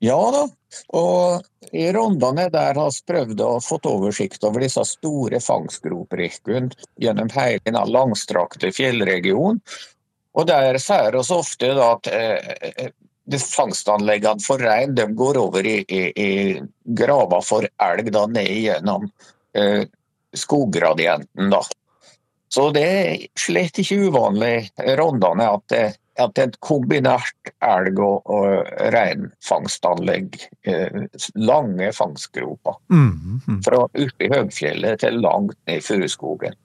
Ja 0.03 0.19
da, 0.32 0.43
og 0.93 1.73
i 1.73 1.88
Rondane 1.91 2.47
der 2.53 2.77
har 2.77 2.91
vi 2.93 3.03
prøvd 3.10 3.41
å 3.41 3.51
få 3.63 3.80
oversikt 3.89 4.43
over 4.45 4.62
disse 4.63 4.84
store 4.86 5.41
fangstgroprekkene 5.41 6.69
gjennom 7.01 7.32
hele 7.34 7.63
den 7.65 7.80
langstrakte 7.91 8.71
fjellregionen. 8.75 9.62
Og 10.38 10.47
Der 10.47 10.78
sier 10.82 11.17
vi 11.17 11.36
ofte 11.36 11.73
at 11.82 12.08
eh, 12.13 12.56
eh 12.78 12.93
fangstanleggene 13.28 14.39
for 14.39 14.62
rein 14.63 14.93
de 14.95 15.04
går 15.12 15.38
over 15.38 15.65
i, 15.67 15.82
i, 15.84 16.04
i 16.15 16.62
graver 16.95 17.41
for 17.43 17.67
elg 17.84 18.12
da, 18.15 18.21
ned 18.32 18.47
gjennom 18.47 19.10
eh, 19.52 19.84
skoggradienten. 20.32 21.50
Da. 21.52 21.60
Så 22.47 22.69
det 22.71 22.84
er 22.88 23.26
slett 23.36 23.82
ikke 23.82 24.08
uvanlig 24.08 24.69
Rondane 24.95 25.50
at 25.58 25.65
det, 25.73 25.88
at 26.17 26.39
et 26.41 26.56
kombinert 26.63 27.52
elg- 27.62 28.00
og, 28.02 28.32
og 28.32 28.71
reinfangstanlegg. 28.95 30.39
Eh, 30.63 31.04
lange 31.36 31.91
fangstgroper. 31.93 32.80
Mm, 32.89 33.41
mm. 33.43 33.60
Fra 33.67 33.84
oppe 33.86 34.26
i 34.26 34.32
høgfjellet 34.32 35.04
til 35.04 35.19
langt 35.26 35.58
ned 35.67 35.82
i 35.82 35.84
furuskogen. 35.84 36.56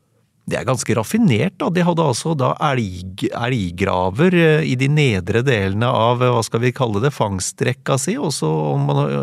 Det 0.43 0.57
er 0.59 0.67
ganske 0.67 0.95
raffinert, 0.99 1.55
da. 1.63 1.69
De 1.71 1.85
hadde 1.87 2.03
altså 2.03 2.33
da 2.35 2.51
elg, 2.67 3.23
elggraver 3.31 4.35
eh, 4.35 4.65
i 4.73 4.75
de 4.79 4.89
nedre 4.91 5.45
delene 5.47 5.87
av 5.87 6.19
hva 6.19 6.43
skal 6.43 6.65
vi 6.65 6.73
kalle 6.75 7.03
det, 7.05 7.13
fangstrekka 7.15 7.95
si, 8.01 8.17
og 8.19 8.35
så 8.35 8.51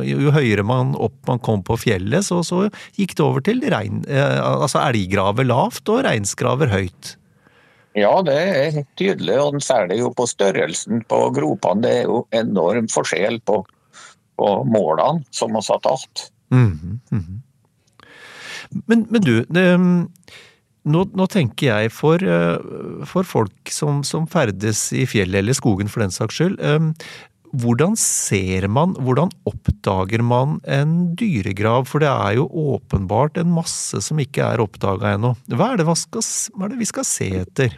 jo 0.07 0.31
høyere 0.35 0.63
man 0.63 0.95
opp 0.95 1.17
man 1.27 1.41
kom 1.43 1.65
på 1.67 1.75
fjellet, 1.81 2.23
så, 2.23 2.39
så 2.47 2.69
gikk 2.95 3.17
det 3.19 3.25
over 3.25 3.43
til 3.43 3.65
rein, 3.67 3.99
eh, 4.07 4.39
altså 4.39 4.79
elggraver 4.85 5.49
lavt 5.49 5.91
og 5.91 6.05
reinsgraver 6.07 6.71
høyt. 6.71 7.17
Ja, 7.97 8.13
det 8.23 8.37
er 8.39 8.73
helt 8.77 8.91
tydelig, 8.99 9.35
og 9.41 9.59
særlig 9.65 9.99
jo 9.99 10.13
på 10.15 10.27
størrelsen 10.29 11.03
på 11.09 11.19
gropene. 11.35 11.83
Det 11.83 11.93
er 11.97 12.03
jo 12.07 12.21
enorm 12.37 12.87
forskjell 12.91 13.41
på, 13.49 13.63
på 14.39 14.49
målene 14.69 15.25
som 15.35 15.51
vi 15.51 15.63
har 15.67 15.81
tatt. 15.83 16.29
Mm 16.49 16.79
-hmm. 17.09 17.41
men, 18.87 19.07
men, 19.09 19.21
du, 19.21 19.45
det 19.45 19.65
nå, 20.87 21.05
nå, 21.17 21.25
tenker 21.31 21.67
jeg 21.71 21.91
for, 21.91 22.23
eh, 22.23 23.03
for 23.09 23.27
folk 23.27 23.73
som, 23.73 24.03
som, 24.07 24.27
ferdes 24.29 24.89
i 24.95 25.05
fjellet 25.09 25.41
eller 25.41 25.57
skogen 25.57 25.91
for 25.91 26.03
den 26.03 26.13
saks 26.15 26.39
skyld. 26.39 26.59
Eh, 26.59 27.09
hvordan 27.59 27.95
ser 27.97 28.67
man, 28.69 28.93
hvordan 29.01 29.31
oppdager 29.49 30.21
man 30.21 30.59
en 30.69 31.15
dyregrav? 31.17 31.87
For 31.89 32.03
det 32.03 32.09
er 32.11 32.37
jo 32.37 32.45
åpenbart 32.75 33.39
en 33.41 33.51
masse 33.55 34.01
som 34.05 34.21
ikke 34.21 34.45
er 34.45 34.61
oppdaga 34.63 35.15
ennå. 35.17 35.33
Hva, 35.49 35.73
hva, 35.81 35.95
er 35.97 36.69
det 36.69 36.79
vi 36.79 36.89
skal 36.89 37.07
se 37.07 37.29
etter? 37.41 37.73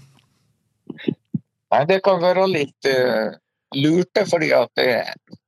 Nei, 1.72 1.86
Det 1.88 2.02
kan 2.04 2.20
være 2.20 2.50
litt 2.52 2.90
uh, 2.92 3.32
lurt, 3.80 4.24
fordi 4.28 4.52
at 4.58 4.74
det, 4.76 4.90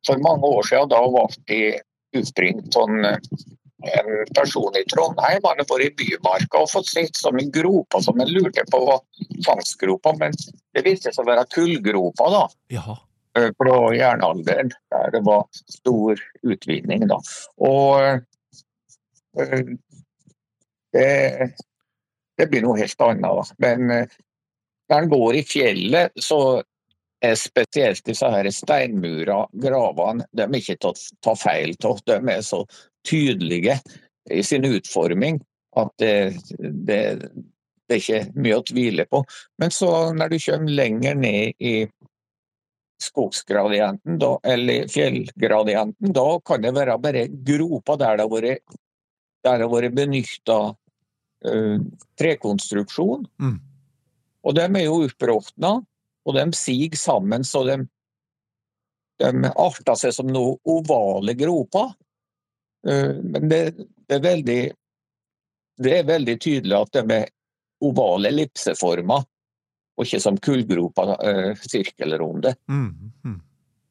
for 0.08 0.24
mange 0.24 0.48
år 0.48 0.70
siden 0.72 0.94
da 0.94 1.04
ble 1.04 1.28
det 1.52 1.64
utbringt 2.16 2.72
sånn 2.72 3.04
en 3.84 4.34
person 4.36 4.76
i 4.80 4.84
Trondheim 4.90 5.44
han 5.44 5.60
har 5.60 5.68
vært 5.68 5.88
i 5.88 5.96
Bymarka 6.00 6.62
og 6.64 6.72
fått 6.72 6.88
sett 6.92 7.18
som 7.20 7.38
en 7.40 7.52
gropa 7.52 8.02
som 8.04 8.20
en 8.22 8.32
lurte 8.32 8.64
på 8.72 8.82
fangstgropa, 9.46 10.16
men 10.20 10.36
det 10.74 10.86
viste 10.86 11.12
seg 11.12 11.26
å 11.26 11.32
være 11.32 11.48
kullgropa 11.52 12.30
da. 12.32 12.44
Jaha. 12.74 12.98
Eh, 13.38 13.50
på 13.58 13.94
jernalderen, 13.98 14.72
der 14.94 15.12
det 15.12 15.24
var 15.26 15.48
stor 15.52 16.20
utvinning. 16.46 17.08
da. 17.10 17.18
Og 17.66 18.04
eh, 19.42 19.72
det, 20.94 21.50
det 22.38 22.48
blir 22.52 22.66
noe 22.66 22.78
helt 22.78 23.02
annet. 23.02 23.26
da. 23.26 23.48
Men 23.66 23.92
eh, 23.92 24.20
når 24.90 25.00
en 25.00 25.12
går 25.16 25.40
i 25.40 25.44
fjellet, 25.50 26.22
så 26.22 26.62
er 27.24 27.36
spesielt 27.40 28.04
disse 28.06 28.30
her 28.30 28.50
steinmura, 28.52 29.46
gravene, 29.64 30.28
de 30.36 30.44
er 30.44 30.58
ikke 30.60 30.76
til 30.76 30.92
å 30.92 31.22
ta 31.24 31.34
feil 31.40 31.74
av. 31.88 32.02
De 32.06 32.20
er 32.36 32.42
så 32.46 32.62
tydelige 33.08 33.80
i 34.32 34.44
sin 34.44 34.66
utforming 34.66 35.42
at 35.76 35.92
det, 35.98 36.14
det, 36.60 37.02
det 37.88 37.98
er 37.98 38.02
ikke 38.02 38.22
mye 38.40 38.60
å 38.60 38.66
tvile 38.68 39.06
på. 39.10 39.24
Men 39.62 39.74
så 39.74 39.90
når 40.16 40.34
du 40.34 40.38
kommer 40.46 40.78
lenger 40.80 41.18
ned 41.20 41.54
i 41.60 41.76
skogsgradienten, 43.04 44.20
da, 44.22 44.38
eller 44.48 44.88
fjellgradienten, 44.92 46.14
da 46.16 46.28
kan 46.46 46.64
det 46.64 46.74
være 46.76 47.00
bare 47.02 47.26
groper 47.28 48.00
der 48.00 48.20
det 48.20 48.28
har 48.28 48.32
vært, 48.32 48.78
der 49.44 49.66
vært 49.72 49.98
benytta 49.98 50.60
uh, 50.72 51.80
trekonstruksjon. 52.20 53.26
Mm. 53.42 53.58
Og 54.44 54.56
de 54.56 54.68
er 54.68 54.86
jo 54.86 55.02
oppråtna, 55.08 55.74
og 56.24 56.38
de 56.38 56.46
siger 56.56 56.96
sammen 57.00 57.44
så 57.48 57.64
de, 57.68 57.82
de 59.20 59.52
arter 59.52 60.00
seg 60.00 60.16
som 60.16 60.32
noen 60.32 60.60
ovale 60.70 61.36
groper. 61.40 61.92
Uh, 62.88 63.16
men 63.24 63.50
det, 63.50 63.62
det, 64.08 64.18
er 64.18 64.24
veldig 64.24 64.62
det 65.84 65.94
er 66.00 66.10
veldig 66.10 66.36
tydelig 66.42 66.78
at 66.78 66.98
de 67.00 67.18
er 67.22 67.32
ovale 67.84 68.30
ellipseformer, 68.32 69.26
og 69.94 70.08
ikke 70.08 70.22
som 70.24 70.40
kullgroper 70.42 71.16
uh, 71.18 71.64
sirkelrunde. 71.64 72.56
Mm. 72.72 73.12
Mm. 73.26 73.42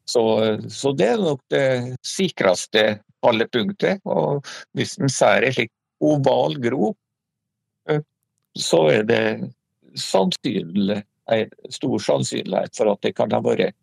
Så, 0.09 0.23
så, 0.69 0.93
det 0.99 1.13
er 1.13 1.23
nok 1.23 1.41
det 1.53 1.97
sikreste 2.05 2.83
fallepunktet. 3.23 4.03
Og 4.05 4.43
hvis 4.77 4.97
en 4.99 5.13
ser 5.13 5.47
en 5.47 5.55
slik 5.55 5.71
oval 6.03 6.59
grop, 6.63 6.99
uh, 7.91 8.03
så 8.59 8.83
er 8.93 9.07
det 9.09 9.25
sannsynlig 9.99 11.03
en 11.33 11.51
stor 11.71 11.99
sannsynlighet 12.03 12.77
for 12.77 12.93
at 12.93 13.03
det 13.05 13.15
kan 13.17 13.33
ha 13.33 13.41
vært 13.45 13.77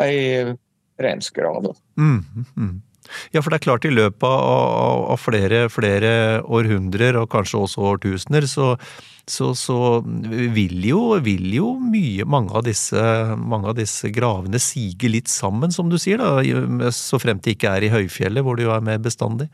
ei 0.00 0.56
reinsgrav. 1.00 1.70
Mm, 1.96 2.20
mm. 2.56 2.74
Ja, 3.34 3.42
for 3.42 3.52
det 3.52 3.60
er 3.60 3.66
klart 3.68 3.86
i 3.88 3.92
løpet 3.92 4.26
av, 4.26 5.06
av 5.14 5.20
flere, 5.20 5.64
flere, 5.72 6.12
århundrer, 6.44 7.18
og 7.20 7.30
kanskje 7.32 7.64
også 7.64 7.86
årtusener, 7.92 8.46
så, 8.50 8.74
så, 9.30 9.50
så 9.58 9.80
vil, 10.04 10.78
jo, 10.86 11.02
vil, 11.24 11.48
jo, 11.56 11.74
mye, 11.80 12.28
mange 12.28 12.54
av, 12.56 12.64
disse, 12.68 13.02
mange 13.40 13.72
av 13.72 13.76
disse 13.80 14.12
gravene 14.14 14.62
sige 14.62 15.10
litt 15.12 15.30
sammen, 15.32 15.74
som 15.74 15.90
du 15.90 15.98
sier, 16.00 16.22
da, 16.22 16.92
så 16.94 17.20
fremt 17.22 17.46
de 17.46 17.56
ikke 17.56 17.74
er 17.76 17.86
i 17.86 17.92
høyfjellet, 17.92 18.44
hvor 18.46 18.58
det 18.58 18.68
jo 18.68 18.74
er 18.76 18.88
mer 18.92 19.02
bestandig. 19.02 19.50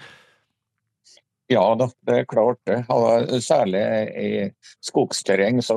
Ja 1.47 1.63
da, 1.79 1.87
det 2.07 2.15
er 2.21 2.25
klart 2.27 2.59
det. 2.67 2.81
Særlig 3.45 3.83
i 4.19 4.31
skogsterreng 4.83 5.61
så 5.63 5.77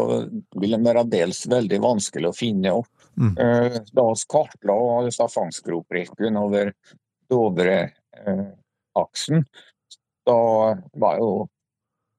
vil 0.57 0.73
det 0.73 0.81
være 0.85 1.05
dels 1.11 1.43
veldig 1.49 1.77
vanskelig 1.83 2.31
å 2.31 2.37
finne 2.37 2.73
opp. 2.79 2.89
Mm. 3.19 3.35
Eh, 3.37 3.77
da 3.93 4.05
vi 4.07 4.25
kartla 4.31 4.77
disse 5.05 5.27
fangstgroprekkene 5.33 6.41
over 6.41 6.71
Dovre-aksen, 7.29 9.45
da 10.27 10.39
var 10.93 11.17
jo 11.21 11.47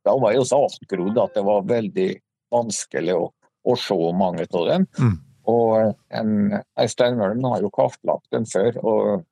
da 0.04 0.16
var 0.16 0.32
jo 0.32 0.44
så 0.48 0.62
avgrodd 0.64 1.18
at 1.20 1.34
det 1.36 1.42
var 1.44 1.66
veldig 1.68 2.11
vanskelig 2.52 3.16
å, 3.16 3.26
å 3.68 3.74
se 3.76 3.98
mange 4.16 4.46
av 4.48 4.68
dem. 4.70 4.86
Mm. 4.96 5.18
Og 5.50 5.92
en, 6.16 6.32
Øystein 6.80 7.18
Mølm 7.20 7.44
har 7.48 7.64
jo 7.64 7.72
kartlagt 7.74 8.28
dem 8.34 8.46
før, 8.48 8.78
og, 8.80 9.26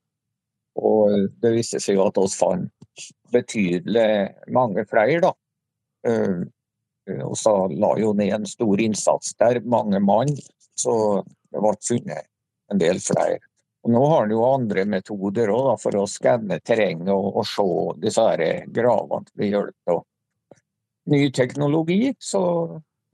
og 0.79 1.17
det 1.43 1.55
viste 1.57 1.81
seg 1.83 1.99
jo 1.99 2.07
at 2.09 2.21
vi 2.21 2.29
fant 2.35 3.09
betydelig 3.33 4.11
mange 4.55 4.85
flere. 4.91 5.21
da. 5.25 5.35
Uh, 6.09 6.45
og 7.25 7.37
så 7.41 7.55
la 7.73 7.95
jo 7.97 8.13
ned 8.17 8.35
en 8.37 8.49
stor 8.49 8.81
innsats 8.85 9.33
der, 9.41 9.63
mange 9.65 10.01
mann. 10.05 10.35
Så 10.79 10.93
det 11.49 11.63
ble 11.65 11.73
funnet 11.81 12.29
en 12.69 12.83
del 12.83 13.01
flere. 13.01 13.41
Og 13.87 13.93
nå 13.95 14.01
har 14.11 14.21
han 14.25 14.33
jo 14.35 14.45
andre 14.45 14.85
metoder 14.91 15.53
også, 15.55 15.77
for 15.85 16.01
å 16.01 16.07
skanne 16.11 16.59
terrenget 16.61 17.13
og, 17.15 17.29
og, 17.39 17.47
se 17.47 17.67
disse 18.03 18.27
gravene 18.75 19.39
ved 19.39 19.53
hjelp 19.55 19.93
av 19.95 20.03
ny 21.09 21.21
teknologi. 21.33 22.15
Så 22.19 22.43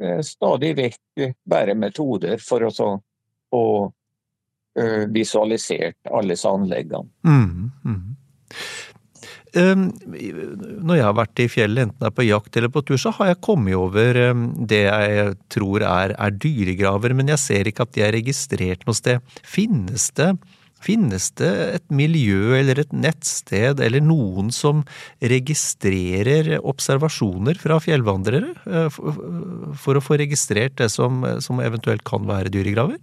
eh, 0.02 0.22
stadig 0.24 0.72
vekk 0.80 1.28
bare 1.50 1.76
metoder 1.78 2.40
for 2.42 2.64
å 2.66 2.72
få 2.74 3.64
uh, 4.80 5.04
visualisert 5.14 6.10
alle 6.10 6.34
disse 6.34 6.50
anleggene. 6.50 7.06
Mm, 7.28 7.70
mm. 7.84 8.16
Um, 9.54 9.84
når 10.82 10.98
jeg 10.98 11.06
har 11.06 11.14
vært 11.14 11.42
i 11.44 11.46
fjellet, 11.50 11.86
enten 11.86 12.02
det 12.02 12.08
er 12.08 12.16
på 12.16 12.26
jakt 12.26 12.56
eller 12.58 12.72
på 12.74 12.82
tur, 12.86 12.98
så 12.98 13.12
har 13.14 13.30
jeg 13.30 13.44
kommet 13.46 13.76
over 13.78 14.18
um, 14.32 14.48
det 14.66 14.82
jeg 14.88 15.36
tror 15.54 15.84
er, 15.86 16.16
er, 16.18 16.34
dyregraver, 16.42 17.14
men 17.14 17.30
jeg 17.30 17.42
ser 17.42 17.70
ikke 17.70 17.86
at 17.86 17.94
de 17.94 18.02
er 18.02 18.14
registrert 18.16 18.82
noe 18.88 18.98
sted. 18.98 19.22
Finnes 19.46 20.08
det, 20.18 20.32
finnes 20.84 21.30
det 21.38 21.52
et 21.78 21.86
miljø 21.94 22.56
eller 22.58 22.82
et 22.82 22.92
nettsted 22.92 23.78
eller 23.84 24.02
noen 24.02 24.50
som 24.54 24.82
registrerer 25.22 26.56
observasjoner 26.58 27.60
fra 27.62 27.78
fjellvandrere, 27.82 28.52
for, 28.92 29.22
for, 29.86 29.96
å 29.96 30.04
få 30.04 30.18
registrert 30.20 30.76
det 30.82 30.90
som, 30.92 31.22
som 31.44 31.62
eventuelt 31.62 32.02
kan 32.06 32.26
være 32.26 32.52
dyregraver? 32.52 32.98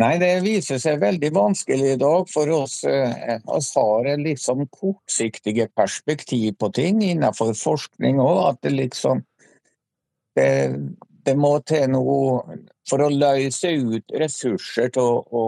Nei, 0.00 0.14
det 0.16 0.30
viser 0.40 0.78
seg 0.80 1.02
veldig 1.02 1.28
vanskelig 1.36 1.90
i 1.92 1.98
dag, 2.00 2.24
for 2.32 2.48
oss, 2.54 2.78
eh, 2.88 3.36
oss 3.44 3.74
har 3.76 4.08
et 4.08 4.22
liksom 4.24 4.64
kortsiktige 4.72 5.68
perspektiv 5.76 6.56
på 6.58 6.70
ting 6.72 7.02
innenfor 7.04 7.52
forskning 7.58 8.20
òg. 8.22 8.40
At 8.48 8.62
det 8.64 8.72
liksom 8.72 9.20
det, 10.36 10.48
det, 11.26 11.36
må 11.36 11.58
til 11.68 11.90
noe 11.92 12.56
for 12.88 13.04
å 13.04 13.10
løse 13.12 13.74
ut 13.76 14.16
ressurser 14.24 14.88
til 14.96 15.20
å, 15.28 15.44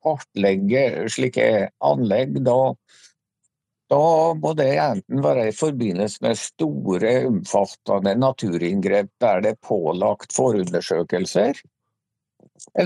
kartlegge 0.00 1.08
slike 1.12 1.70
anlegg. 1.84 2.38
Da, 2.44 2.72
da 3.92 4.04
må 4.32 4.54
det 4.56 4.70
enten 4.80 5.20
være 5.20 5.50
i 5.50 5.56
forbindelse 5.56 6.24
med 6.24 6.38
store, 6.40 7.10
omfattende 7.28 8.14
naturinngrep 8.16 9.10
der 9.20 9.44
det 9.44 9.52
er 9.56 9.60
pålagt 9.66 10.32
forundersøkelser 10.32 11.60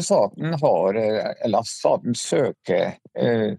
staten 0.03 0.55
har, 0.61 0.95
eller 0.95 1.63
staten 1.69 2.15
søker 2.15 2.97
eh, 3.19 3.53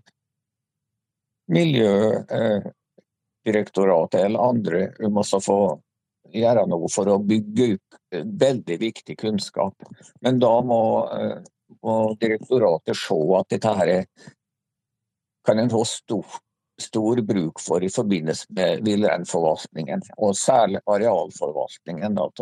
Miljødirektoratet 1.46 4.22
eller 4.26 4.40
andre 4.40 4.88
om 5.06 5.18
å 5.22 5.24
få 5.24 5.82
gjøre 6.34 6.64
noe 6.70 6.88
for 6.90 7.10
å 7.12 7.20
bygge 7.22 7.66
ut 7.76 7.98
veldig 8.26 8.78
viktig 8.82 9.18
kunnskap. 9.20 9.74
Men 10.26 10.40
da 10.42 10.62
må, 10.66 10.80
eh, 11.14 11.38
må 11.84 12.16
direktoratet 12.22 12.98
se 12.98 13.20
at 13.38 13.50
dette 13.54 13.76
her 13.78 14.06
kan 15.46 15.60
en 15.60 15.70
få 15.70 15.86
stor, 15.86 16.26
stor 16.82 17.22
bruk 17.22 17.60
for 17.62 17.84
i 17.84 17.90
forbindelse 17.90 18.46
med 18.50 18.84
villreinforvaltningen, 18.88 20.02
og 20.18 20.36
særlig 20.36 20.80
arealforvaltningen 20.90 22.18
av 22.18 22.34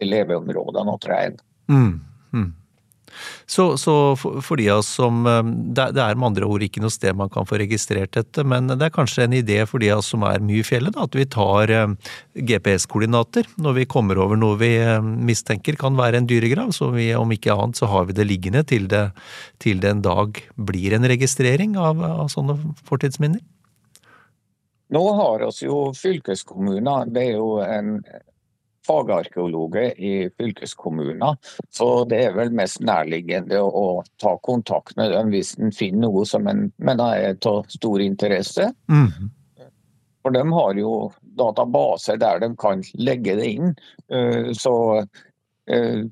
leveområdene 0.00 0.96
og 0.96 1.00
trærne. 1.00 1.38
Mm, 1.70 2.00
mm. 2.32 2.52
Så, 3.46 3.76
så 3.80 4.14
for 4.16 4.60
de 4.60 4.68
av 4.72 4.80
oss 4.82 4.90
som 4.98 5.22
det, 5.26 5.90
det, 5.96 6.02
er 6.02 6.18
med 6.18 6.32
andre 6.32 6.48
ord 6.48 6.64
ikke 6.64 6.82
noe 6.82 6.92
sted 6.92 7.16
man 7.18 7.30
kan 7.32 7.46
få 7.48 7.60
registrert 7.60 8.14
dette, 8.16 8.44
men 8.48 8.70
det 8.72 8.88
er 8.88 8.94
kanskje 8.94 9.26
en 9.26 9.36
idé 9.36 9.60
for 9.68 9.82
de 9.82 9.90
av 9.92 10.02
oss 10.02 10.12
som 10.14 10.24
er 10.26 10.42
mye 10.44 10.62
i 10.62 10.66
fjellet, 10.66 10.94
da, 10.94 11.06
at 11.06 11.16
vi 11.18 11.26
tar 11.28 11.72
eh, 11.72 11.94
GPS-koordinater 12.34 13.48
når 13.62 13.78
vi 13.80 13.88
kommer 13.90 14.20
over 14.22 14.38
noe 14.38 14.58
vi 14.60 14.72
eh, 14.80 15.00
mistenker 15.02 15.78
kan 15.80 15.96
være 15.98 16.20
en 16.20 16.28
dyregrav. 16.30 16.72
Så 16.76 16.90
vi, 16.94 17.10
om 17.18 17.32
ikke 17.34 17.54
annet 17.54 17.80
så 17.80 17.88
har 17.90 18.08
vi 18.08 18.16
det 18.16 18.28
liggende 18.28 18.64
til 18.68 18.88
det, 18.92 19.08
til 19.62 19.82
det 19.82 19.92
en 19.92 20.04
dag 20.04 20.42
blir 20.56 20.96
en 20.96 21.08
registrering 21.08 21.76
av, 21.80 22.02
av 22.02 22.30
sånne 22.32 22.58
fortidsminner. 22.88 23.42
Nå 24.92 25.02
har 25.16 25.46
oss 25.46 25.62
jo 25.64 25.86
fylkeskommuner, 25.96 27.08
det 27.08 27.30
er 27.30 27.38
jo 27.38 27.54
en 27.64 28.02
fagarkeologer 28.86 30.00
i 30.00 30.30
fylkeskommuner. 30.38 31.36
Så 31.70 32.04
det 32.10 32.22
er 32.26 32.36
vel 32.36 32.52
mest 32.56 32.80
nærliggende 32.84 33.60
å, 33.62 34.02
ta 34.22 34.36
kontakt 34.42 34.96
med 34.98 35.12
dem 35.14 35.30
hvis 35.34 35.54
en 35.58 35.72
finner 35.74 36.08
noe 36.08 36.24
som 36.28 36.48
en 36.50 36.66
mener 36.82 37.30
er 37.30 37.38
av 37.48 37.64
stor 37.72 38.02
interesse. 38.02 38.68
Mm. 38.90 39.30
For 40.22 40.34
de 40.34 40.42
har 40.54 40.78
jo 40.78 40.96
databaser 41.38 42.18
der 42.22 42.42
de 42.42 42.52
kan 42.58 42.82
legge 42.94 43.36
det 43.38 43.48
inn. 43.56 43.72
Eh, 44.12 44.52
så 44.54 44.74
eh, 45.66 46.04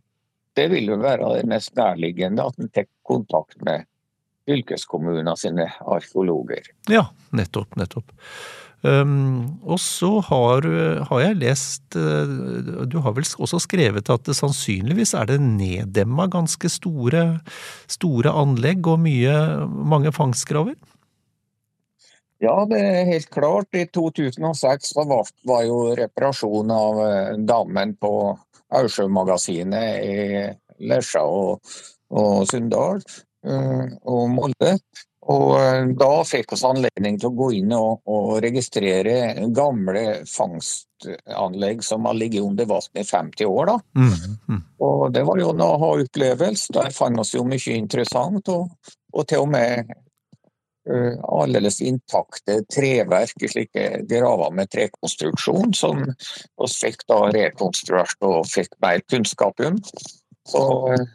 det 0.59 0.67
vil 0.73 0.91
jo 0.91 0.99
være 1.03 1.37
det 1.39 1.47
mest 1.51 1.77
nærliggende 1.79 2.49
at 2.51 2.59
en 2.59 2.73
tar 2.75 2.89
kontakt 3.07 3.61
med 3.67 3.87
fylkeskommuner 4.51 5.39
sine 5.39 5.69
arkeologer. 5.87 6.73
Ja, 6.91 7.07
nettopp, 7.37 7.77
nettopp. 7.79 8.11
Um, 8.81 9.61
og 9.61 9.77
så 9.77 10.09
har, 10.25 10.65
har, 11.05 11.19
jeg 11.21 11.37
lest 11.37 11.97
uh, 12.01 12.87
Du 12.89 12.97
har 13.05 13.13
vel 13.13 13.27
også 13.29 13.59
skrevet 13.61 14.09
at 14.09 14.23
det 14.25 14.33
sannsynligvis 14.39 15.13
er 15.21 15.29
det 15.29 15.37
neddemma 15.45 16.25
ganske 16.33 16.71
store, 16.73 17.25
store 17.93 18.33
anlegg 18.33 18.89
og 18.89 19.03
mye, 19.05 19.35
mange 19.69 20.15
fangstgraver? 20.17 20.79
Ja, 22.41 22.55
det 22.65 22.81
er 22.81 23.11
helt 23.11 23.29
klart. 23.29 23.69
I 23.77 23.85
2006 23.93 24.95
var, 24.97 25.29
var 25.45 25.67
jo 25.69 25.83
reparasjon 26.01 26.73
av 26.73 27.03
uh, 27.05 27.37
dammen 27.37 27.93
på 28.01 28.15
Aursjømagasinet 28.81 30.09
i 30.09 30.89
Lesja 30.89 31.27
og, 31.29 31.61
og 32.17 32.47
Sunndal 32.49 33.05
og 33.45 34.25
Molde. 34.29 34.75
Og 35.29 35.51
eh, 35.61 35.87
da 36.01 36.11
fikk 36.25 36.55
vi 36.55 36.59
anledning 36.65 37.19
til 37.21 37.29
å 37.29 37.37
gå 37.37 37.51
inn 37.59 37.73
og, 37.77 38.01
og 38.09 38.39
registrere 38.41 39.49
gamle 39.53 40.23
fangstanlegg 40.29 41.83
som 41.85 42.09
har 42.09 42.17
ligget 42.17 42.47
under 42.47 42.69
vann 42.71 43.01
i 43.01 43.05
50 43.05 43.51
år. 43.51 43.75
Mm, 43.99 44.15
mm. 44.49 44.63
Og 44.87 45.11
det 45.13 45.25
var 45.29 45.43
jo 45.43 45.51
en 45.53 45.65
aha-opplevelse. 45.67 46.73
Der 46.77 46.95
fant 46.97 47.21
vi 47.21 47.37
jo 47.37 47.45
mye 47.49 47.75
interessant, 47.77 48.49
og, 48.49 48.95
og 49.13 49.27
til 49.29 49.45
og 49.45 49.53
med 49.53 49.93
uh, 50.89 51.21
aldeles 51.43 51.83
intakte 51.85 52.63
treverk 52.73 53.45
i 53.45 53.53
slike 53.53 53.87
graver 54.09 54.57
med 54.57 54.73
trekonstruksjon, 54.73 55.77
som 55.77 56.01
vi 56.09 56.73
fikk 56.79 57.05
da 57.13 57.27
rekonstruert 57.37 58.25
og 58.25 58.49
fikk 58.49 58.73
mer 58.81 59.05
kunnskap 59.13 59.61
om. 59.69 59.77
Så 60.49 60.65
uh, 60.65 61.07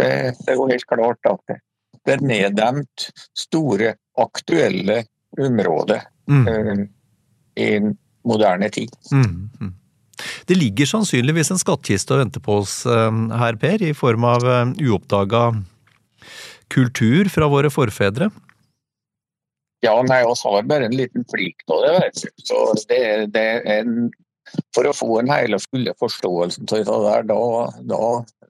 det, 0.00 0.12
det 0.40 0.56
jo 0.56 0.70
helt 0.72 0.88
klart 0.88 1.32
at 1.34 1.58
det, 2.06 2.20
neddemt 2.22 3.08
store, 3.36 3.94
aktuelle 4.20 5.02
områder 5.40 6.04
Mm. 6.24 6.46
uh, 6.48 6.86
i 7.60 7.80
moderne 8.24 8.68
tid. 8.72 8.90
Mm, 9.12 9.50
mm. 9.60 9.74
Det 10.46 10.54
ligger 10.54 10.86
sannsynligvis 10.86 11.50
en 11.50 11.60
skattkiste 11.60 12.14
og 12.14 12.22
venter 12.22 12.40
på 12.40 12.56
oss 12.62 12.86
eh, 12.86 13.18
her, 13.38 13.58
Per, 13.60 13.82
i 13.82 13.92
form 13.94 14.24
av 14.24 14.46
eh, 14.48 14.72
uoppdaga 14.86 15.42
kultur 16.72 17.28
fra 17.28 17.48
våre 17.52 17.70
forfedre. 17.70 18.30
Ja, 19.84 19.94
nei, 20.06 20.22
vi 20.24 20.36
har 20.40 20.68
bare 20.70 20.88
en 20.88 20.96
liten 20.96 21.26
flik 21.28 21.66
av 21.68 21.82
det. 21.84 21.92
vet 21.98 22.22
du. 22.22 22.28
Så 22.48 22.60
det, 22.88 23.02
det 23.34 23.44
er 23.44 23.66
en, 23.82 24.08
for 24.74 24.88
å 24.88 24.96
få 24.96 25.18
en 25.20 25.28
hele 25.34 25.60
fulle 25.60 25.92
forståelsen 26.00 26.70
av 26.72 26.78
det 26.80 27.02
der, 27.10 27.28
da, 27.28 27.40
da, 27.92 28.02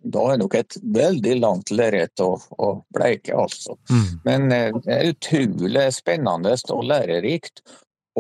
da 0.05 0.25
er 0.33 0.41
nok 0.41 0.55
et 0.59 0.77
veldig 0.95 1.39
langt 1.41 1.73
lerret 1.75 2.21
å, 2.23 2.35
å 2.61 2.71
bleike, 2.95 3.35
altså. 3.37 3.79
Mm. 3.91 4.09
Men 4.27 4.53
eh, 4.53 4.77
det 4.85 4.95
er 4.95 5.13
utrolig 5.13 5.87
spennende 5.97 6.55
og 6.75 6.85
lærerikt 6.91 7.63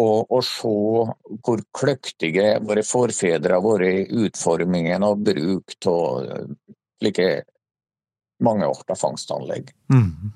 å, 0.01 0.07
å 0.27 0.41
se 0.43 0.75
hvor 1.45 1.65
kløktige 1.77 2.57
våre 2.65 2.85
forfedre 2.87 3.59
har 3.59 3.65
vært 3.65 3.91
i 3.91 4.25
utformingen 4.27 5.07
og 5.07 5.27
bruk 5.29 5.77
av 5.91 6.25
eh, 6.25 6.49
slike 7.03 7.29
mangearta 8.45 8.97
fangstanlegg. 8.99 9.71
Mm. 9.93 10.33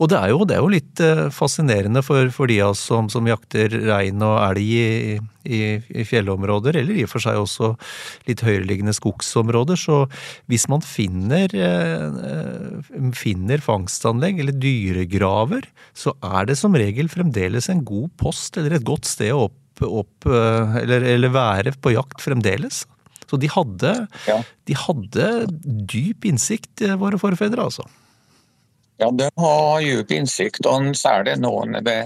Og 0.00 0.08
det 0.12 0.18
er 0.18 0.30
jo, 0.32 0.44
det 0.48 0.56
er 0.56 0.62
jo 0.64 0.70
litt 0.72 1.00
eh, 1.04 1.26
fascinerende 1.34 2.02
for, 2.06 2.28
for 2.34 2.48
de 2.50 2.58
av 2.64 2.74
oss 2.74 2.82
som, 2.88 3.10
som 3.12 3.26
jakter 3.28 3.72
rein 3.88 4.22
og 4.24 4.36
elg 4.46 4.62
i, 4.72 5.18
i, 5.46 5.60
i 6.00 6.04
fjellområder, 6.08 6.78
eller 6.80 6.96
i 6.98 7.04
og 7.06 7.10
for 7.12 7.22
seg 7.22 7.38
også 7.40 7.72
litt 8.28 8.42
høyereliggende 8.46 8.94
skogsområder. 8.96 9.78
Så 9.80 9.98
hvis 10.50 10.66
man 10.72 10.84
finner, 10.86 11.52
eh, 11.52 13.10
finner 13.16 13.62
fangstanlegg 13.64 14.40
eller 14.42 14.56
dyregraver, 14.62 15.68
så 15.96 16.14
er 16.24 16.48
det 16.50 16.58
som 16.60 16.76
regel 16.76 17.10
fremdeles 17.12 17.70
en 17.72 17.84
god 17.86 18.10
post 18.20 18.56
eller 18.60 18.78
et 18.78 18.86
godt 18.88 19.08
sted 19.08 19.34
å 19.36 19.46
opp, 19.50 19.84
opp 19.86 20.28
eh, 20.30 20.80
eller, 20.82 21.04
eller 21.16 21.34
være 21.36 21.76
på 21.84 21.92
jakt 21.96 22.22
fremdeles. 22.24 22.84
Så 23.26 23.38
de 23.42 23.48
hadde, 23.50 23.92
Ja. 24.28 24.40
de 24.70 24.74
hadde 24.78 25.28
dyp 25.90 26.24
innsikt, 26.30 26.84
våre 27.00 27.18
forfedre, 27.18 27.64
altså. 27.66 27.82
Ja, 28.98 29.10
de 29.10 29.28
har 29.36 29.80
djup 29.84 30.10
innsikt, 30.10 30.66
og 30.66 30.94
særlig 30.96 31.36
nå 31.42 31.52
når 31.68 31.84
det, 31.84 31.96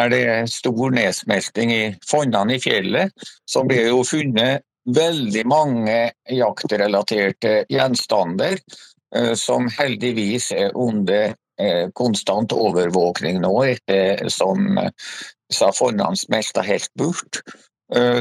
er 0.00 0.46
stor 0.48 0.94
nedsmelting 0.96 1.72
i 1.74 1.82
fonnene 2.08 2.56
i 2.56 2.62
fjellet, 2.62 3.12
så 3.44 3.64
blir 3.68 3.90
jo 3.90 4.00
funnet 4.08 4.64
veldig 4.88 5.42
mange 5.48 5.98
jaktrelaterte 6.32 7.64
gjenstander 7.68 8.56
eh, 8.56 9.34
som 9.36 9.68
heldigvis 9.76 10.50
er 10.56 10.72
under 10.72 11.34
eh, 11.60 11.90
konstant 11.92 12.56
overvåkning 12.56 13.42
nå, 13.44 13.54
som 14.32 14.80
eh, 14.80 14.92
disse 15.50 15.72
fonnene 15.76 16.16
smelter 16.16 16.64
helt 16.64 16.92
bort. 16.98 17.42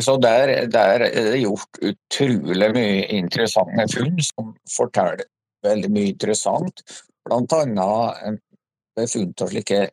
Så 0.02 0.16
der, 0.18 0.50
der 0.66 1.04
er 1.06 1.28
det 1.28 1.44
gjort 1.44 1.78
utrolig 1.86 2.70
mye 2.74 3.04
interessante 3.14 3.84
funn 3.92 4.16
som 4.26 4.48
forteller 4.66 5.28
veldig 5.62 5.92
mye 5.94 6.14
interessant. 6.16 6.82
Blant 7.30 7.56
annet 7.56 8.42
eh, 8.98 9.08
funnet 9.08 9.46
av 9.46 9.54
slike 9.54 9.88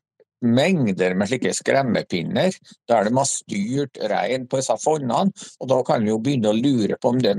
mengder 0.44 1.14
med 1.16 1.30
slike 1.30 1.52
skremmepinner, 1.56 2.54
der 2.88 3.08
de 3.08 3.16
har 3.16 3.28
styrt 3.28 4.00
rein 4.10 4.46
på 4.48 4.60
disse 4.60 4.76
fonnene. 4.82 5.32
Og 5.60 5.70
da 5.70 5.80
kan 5.86 6.04
vi 6.04 6.12
jo 6.12 6.20
begynne 6.22 6.52
å 6.52 6.56
lure 6.56 6.98
på 7.00 7.14
om 7.14 7.20
de, 7.22 7.34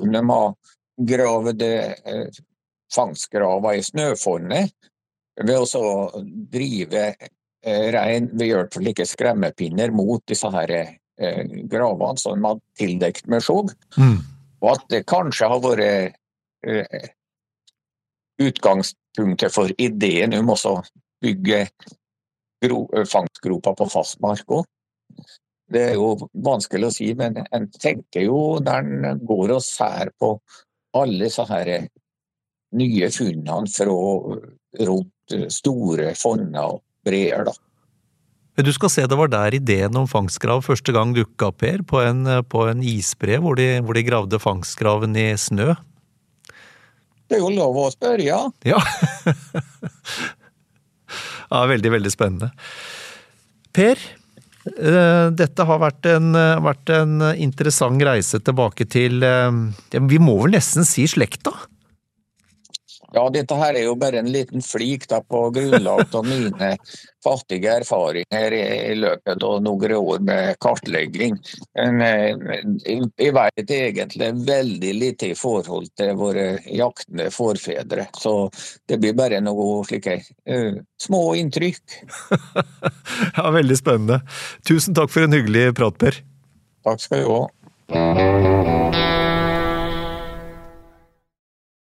om 0.00 0.14
de 0.14 0.22
har 0.32 0.54
gravd 1.10 1.66
eh, 1.66 2.40
fangstgraver 2.94 3.78
i 3.78 3.84
snøfonnet 3.86 4.74
ved 5.40 5.56
å 5.56 5.68
så 5.68 5.84
drive 6.52 7.04
eh, 7.14 7.86
rein 7.94 8.28
ved 8.34 8.50
hjelp 8.50 8.74
av 8.74 8.82
slike 8.82 9.06
skremmepinner 9.08 9.94
mot 9.94 10.24
disse 10.28 10.50
her 10.52 10.74
eh, 10.74 11.44
gravene 11.70 12.20
som 12.20 12.36
de 12.36 12.48
har 12.48 12.60
tildekt 12.78 13.30
med 13.30 13.44
skjog. 13.46 13.72
Mm. 13.96 14.18
Og 14.60 14.74
at 14.74 14.84
det 14.92 15.06
kanskje 15.08 15.48
har 15.48 15.62
vært 15.64 16.18
eh, 16.66 17.10
utgangspunktet 18.40 19.54
for 19.54 19.72
ideen 19.78 20.34
om 20.38 20.52
å 20.54 20.76
bygge 21.22 21.64
gro, 22.64 22.82
eh, 22.96 23.70
på 23.76 23.88
fastmark 23.92 24.44
òg. 24.48 24.64
Det 25.70 25.82
er 25.92 25.94
jo 25.94 26.16
vanskelig 26.34 26.88
å 26.88 26.94
si, 26.94 27.12
men 27.14 27.38
en 27.52 27.68
tenker 27.70 28.26
jo 28.26 28.58
når 28.58 28.90
en 29.12 29.24
går 29.26 29.54
og 29.54 29.62
ser 29.62 30.10
på 30.18 30.34
alle 30.98 31.28
disse 31.28 31.44
her 31.46 31.88
nye 32.74 33.10
funnene 33.14 33.70
fra 33.70 33.96
rundt 34.86 35.36
store 35.50 36.14
fonner 36.18 36.74
og 36.74 36.82
breer. 37.06 37.44
da. 37.46 37.54
Du 38.60 38.72
skal 38.74 38.90
se 38.92 39.06
det 39.06 39.16
var 39.16 39.30
der 39.32 39.54
ideen 39.56 39.94
om 39.96 40.08
fangstgrav 40.10 40.64
første 40.66 40.92
gang 40.92 41.14
dukka 41.16 41.48
opp, 41.48 41.60
Per, 41.62 41.84
på 41.86 42.02
en, 42.02 42.26
på 42.50 42.66
en 42.68 42.82
isbre 42.82 43.38
hvor 43.40 43.56
de, 43.56 43.78
hvor 43.80 43.96
de 43.96 44.04
gravde 44.04 44.42
fangstgraven 44.42 45.14
i 45.16 45.30
snø. 45.38 45.74
Det 47.30 47.38
er 47.38 47.44
jo 47.44 47.52
lov 47.54 47.76
å 47.78 47.90
spørre, 47.94 48.24
ja. 48.26 48.40
Ja. 48.66 48.80
veldig, 51.70 51.92
veldig 51.94 52.10
spennende. 52.10 52.50
Per, 53.70 54.02
eh, 54.74 55.26
dette 55.38 55.66
har 55.68 55.78
vært 55.78 56.10
en, 56.10 56.34
vært 56.66 56.90
en 56.96 57.22
interessant 57.38 58.02
reise 58.02 58.42
tilbake 58.42 58.88
til 58.90 59.22
eh, 59.22 59.50
Vi 60.10 60.18
må 60.18 60.40
vel 60.42 60.56
nesten 60.58 60.86
si 60.88 61.06
slekta? 61.10 61.54
Ja, 63.12 63.24
dette 63.32 63.56
her 63.58 63.74
er 63.74 63.86
jo 63.88 63.96
bare 63.98 64.20
en 64.20 64.30
liten 64.30 64.62
flik 64.62 65.08
da, 65.10 65.20
på 65.22 65.48
grunnlag 65.54 66.14
av 66.14 66.26
mine 66.26 66.70
fattige 67.24 67.72
erfaringer 67.80 68.54
i, 68.54 68.94
løpet 68.94 69.42
av 69.44 69.58
noen 69.64 69.94
år 69.96 70.22
med 70.24 70.58
kartlegging. 70.62 71.36
Men 71.74 72.04
eh, 72.06 72.62
jeg 72.86 73.34
vet 73.36 73.74
egentlig 73.76 74.30
veldig 74.46 74.94
lite 74.96 75.32
i 75.32 75.38
forhold 75.38 75.90
til 75.98 76.14
våre 76.20 76.46
jaktende 76.70 77.30
forfedre. 77.34 78.06
Så 78.16 78.34
det 78.88 79.00
blir 79.02 79.18
bare 79.18 79.42
noe 79.42 79.82
slike 79.88 80.20
uh, 80.50 80.80
små 81.02 81.24
inntrykk. 81.40 81.84
Ja, 83.36 83.50
veldig 83.52 83.76
spennende. 83.78 84.20
Tusen 84.66 84.94
takk 84.96 85.12
for 85.12 85.24
en 85.24 85.34
hyggelig 85.34 85.70
prat, 85.78 85.96
Per. 86.00 86.18
Takk 86.86 87.02
skal 87.02 87.24
du 87.24 87.30
ha. 87.32 89.09